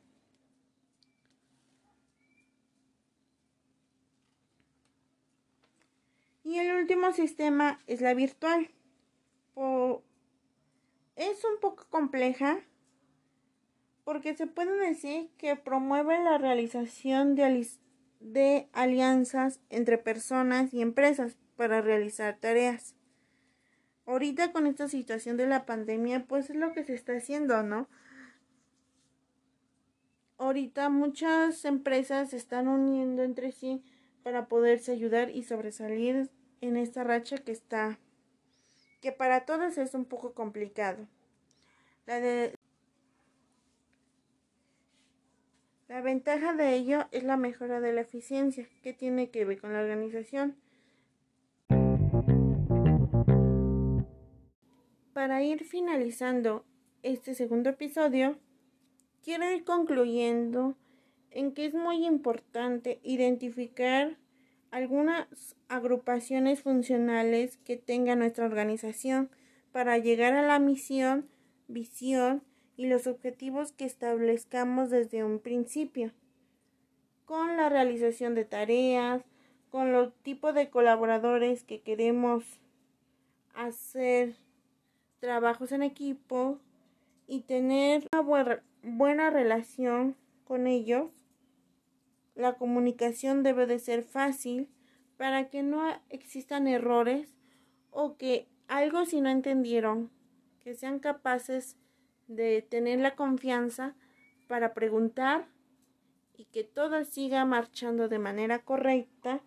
Y 6.44 6.60
el 6.60 6.76
último 6.76 7.12
sistema 7.12 7.82
es 7.88 8.02
la 8.02 8.14
virtual. 8.14 8.70
es 11.16 11.44
un 11.44 11.60
poco 11.62 11.86
compleja 11.90 12.60
porque 14.06 14.34
se 14.36 14.48
puede 14.48 14.74
decir 14.88 15.30
que 15.38 15.58
promueve 15.58 16.24
la 16.24 16.38
realización 16.38 17.36
de, 17.36 17.68
de 18.22 18.70
alianzas 18.72 19.60
entre 19.70 19.98
personas 19.98 20.74
y 20.74 20.82
empresas 20.82 21.36
para 21.58 21.82
realizar 21.82 22.38
tareas. 22.40 22.97
Ahorita 24.08 24.54
con 24.54 24.68
esta 24.68 24.88
situación 24.88 25.36
de 25.36 25.46
la 25.46 25.66
pandemia, 25.66 26.26
pues 26.26 26.50
es 26.50 26.56
lo 26.56 26.72
que 26.72 26.84
se 26.84 26.96
está 26.96 27.14
haciendo, 27.14 27.62
¿no? 27.62 27.88
Ahorita 30.38 30.90
muchas 30.90 31.66
empresas 31.66 32.30
se 32.30 32.38
están 32.38 32.70
uniendo 32.70 33.24
entre 33.24 33.52
sí 33.52 33.84
para 34.24 34.48
poderse 34.48 34.94
ayudar 34.94 35.30
y 35.30 35.44
sobresalir 35.44 36.32
en 36.62 36.78
esta 36.78 37.04
racha 37.04 37.38
que 37.38 37.52
está, 37.52 38.00
que 39.02 39.12
para 39.12 39.46
todos 39.46 39.78
es 39.78 39.94
un 39.94 40.06
poco 40.06 40.34
complicado. 40.34 41.08
La 42.06 42.22
de 42.22 42.56
La 45.90 46.02
ventaja 46.02 46.54
de 46.54 46.76
ello 46.76 47.08
es 47.12 47.24
la 47.24 47.38
mejora 47.38 47.80
de 47.80 47.94
la 47.94 48.02
eficiencia, 48.02 48.68
que 48.84 48.94
tiene 48.94 49.30
que 49.32 49.46
ver 49.46 49.60
con 49.60 49.72
la 49.74 49.80
organización. 49.80 50.56
Para 55.18 55.42
ir 55.42 55.64
finalizando 55.64 56.64
este 57.02 57.34
segundo 57.34 57.72
episodio, 57.72 58.38
quiero 59.24 59.52
ir 59.52 59.64
concluyendo 59.64 60.76
en 61.32 61.56
que 61.56 61.66
es 61.66 61.74
muy 61.74 62.06
importante 62.06 63.00
identificar 63.02 64.16
algunas 64.70 65.56
agrupaciones 65.70 66.62
funcionales 66.62 67.58
que 67.66 67.78
tenga 67.78 68.16
nuestra 68.16 68.46
organización 68.46 69.32
para 69.72 69.98
llegar 69.98 70.36
a 70.36 70.44
la 70.44 70.60
misión, 70.60 71.28
visión 71.68 72.44
y 72.76 72.86
los 72.86 73.08
objetivos 73.08 73.72
que 73.72 73.86
establezcamos 73.86 74.92
desde 74.92 75.24
un 75.24 75.40
principio, 75.40 76.12
con 77.26 77.58
la 77.58 77.70
realización 77.70 78.36
de 78.36 78.46
tareas, 78.46 79.24
con 79.72 79.92
los 79.92 80.14
tipos 80.22 80.54
de 80.54 80.70
colaboradores 80.70 81.64
que 81.64 81.82
queremos 81.82 82.44
hacer 83.56 84.36
trabajos 85.20 85.72
en 85.72 85.84
equipo 85.84 86.60
y 87.28 87.42
tener 87.42 88.08
una 88.14 88.54
buena 88.84 89.30
relación 89.30 90.16
con 90.44 90.68
ellos. 90.68 91.12
La 92.36 92.54
comunicación 92.54 93.44
debe 93.44 93.66
de 93.66 93.80
ser 93.80 94.04
fácil 94.04 94.70
para 95.18 95.50
que 95.50 95.64
no 95.64 95.84
existan 96.10 96.68
errores 96.68 97.36
o 97.92 98.18
que 98.18 98.48
algo 98.68 99.06
si 99.06 99.22
no 99.22 99.30
entendieron, 99.30 100.12
que 100.64 100.76
sean 100.76 101.00
capaces 101.00 101.78
de 102.28 102.62
tener 102.62 103.00
la 103.00 103.16
confianza 103.16 103.96
para 104.48 104.74
preguntar 104.74 105.48
y 106.36 106.46
que 106.46 106.64
todo 106.64 107.04
siga 107.04 107.44
marchando 107.46 108.08
de 108.08 108.20
manera 108.20 108.60
correcta 108.60 109.42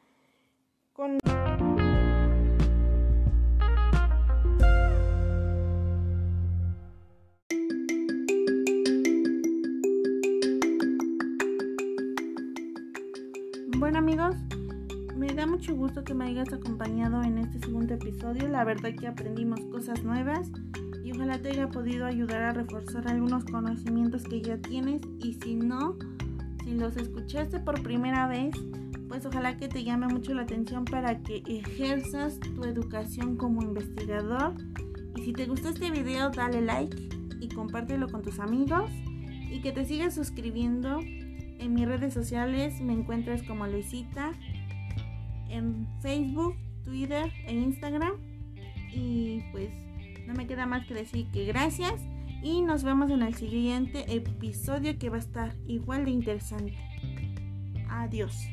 que 16.10 16.14
me 16.14 16.24
hayas 16.24 16.52
acompañado 16.52 17.22
en 17.22 17.38
este 17.38 17.60
segundo 17.60 17.94
episodio. 17.94 18.48
La 18.48 18.64
verdad 18.64 18.90
que 18.98 19.06
aprendimos 19.06 19.60
cosas 19.70 20.02
nuevas 20.02 20.50
y 21.04 21.12
ojalá 21.12 21.38
te 21.38 21.50
haya 21.50 21.68
podido 21.68 22.04
ayudar 22.04 22.42
a 22.42 22.52
reforzar 22.52 23.06
algunos 23.06 23.44
conocimientos 23.44 24.24
que 24.24 24.42
ya 24.42 24.58
tienes 24.58 25.02
y 25.20 25.34
si 25.34 25.54
no, 25.54 25.96
si 26.64 26.74
los 26.74 26.96
escuchaste 26.96 27.60
por 27.60 27.80
primera 27.84 28.26
vez, 28.26 28.56
pues 29.06 29.24
ojalá 29.24 29.56
que 29.56 29.68
te 29.68 29.84
llame 29.84 30.08
mucho 30.08 30.34
la 30.34 30.42
atención 30.42 30.84
para 30.84 31.16
que 31.22 31.44
ejerzas 31.46 32.40
tu 32.40 32.64
educación 32.64 33.36
como 33.36 33.62
investigador. 33.62 34.54
Y 35.14 35.26
si 35.26 35.32
te 35.32 35.46
gustó 35.46 35.68
este 35.68 35.92
video, 35.92 36.30
dale 36.30 36.60
like 36.60 37.08
y 37.38 37.48
compártelo 37.50 38.08
con 38.08 38.22
tus 38.22 38.40
amigos 38.40 38.90
y 39.48 39.60
que 39.60 39.70
te 39.70 39.84
sigas 39.84 40.16
suscribiendo. 40.16 40.98
En 41.60 41.74
mis 41.74 41.86
redes 41.86 42.14
sociales 42.14 42.80
me 42.80 42.94
encuentras 42.94 43.44
como 43.44 43.68
Luisita 43.68 44.32
en 45.50 45.86
Facebook, 46.00 46.56
Twitter 46.84 47.30
e 47.46 47.54
Instagram. 47.54 48.12
Y 48.92 49.42
pues 49.52 49.70
no 50.26 50.34
me 50.34 50.46
queda 50.46 50.66
más 50.66 50.86
que 50.86 50.94
decir 50.94 51.26
que 51.32 51.44
gracias 51.44 51.94
y 52.42 52.62
nos 52.62 52.82
vemos 52.84 53.10
en 53.10 53.22
el 53.22 53.34
siguiente 53.34 54.04
episodio 54.14 54.98
que 54.98 55.10
va 55.10 55.16
a 55.16 55.20
estar 55.20 55.54
igual 55.66 56.04
de 56.04 56.10
interesante. 56.12 56.74
Adiós. 57.88 58.48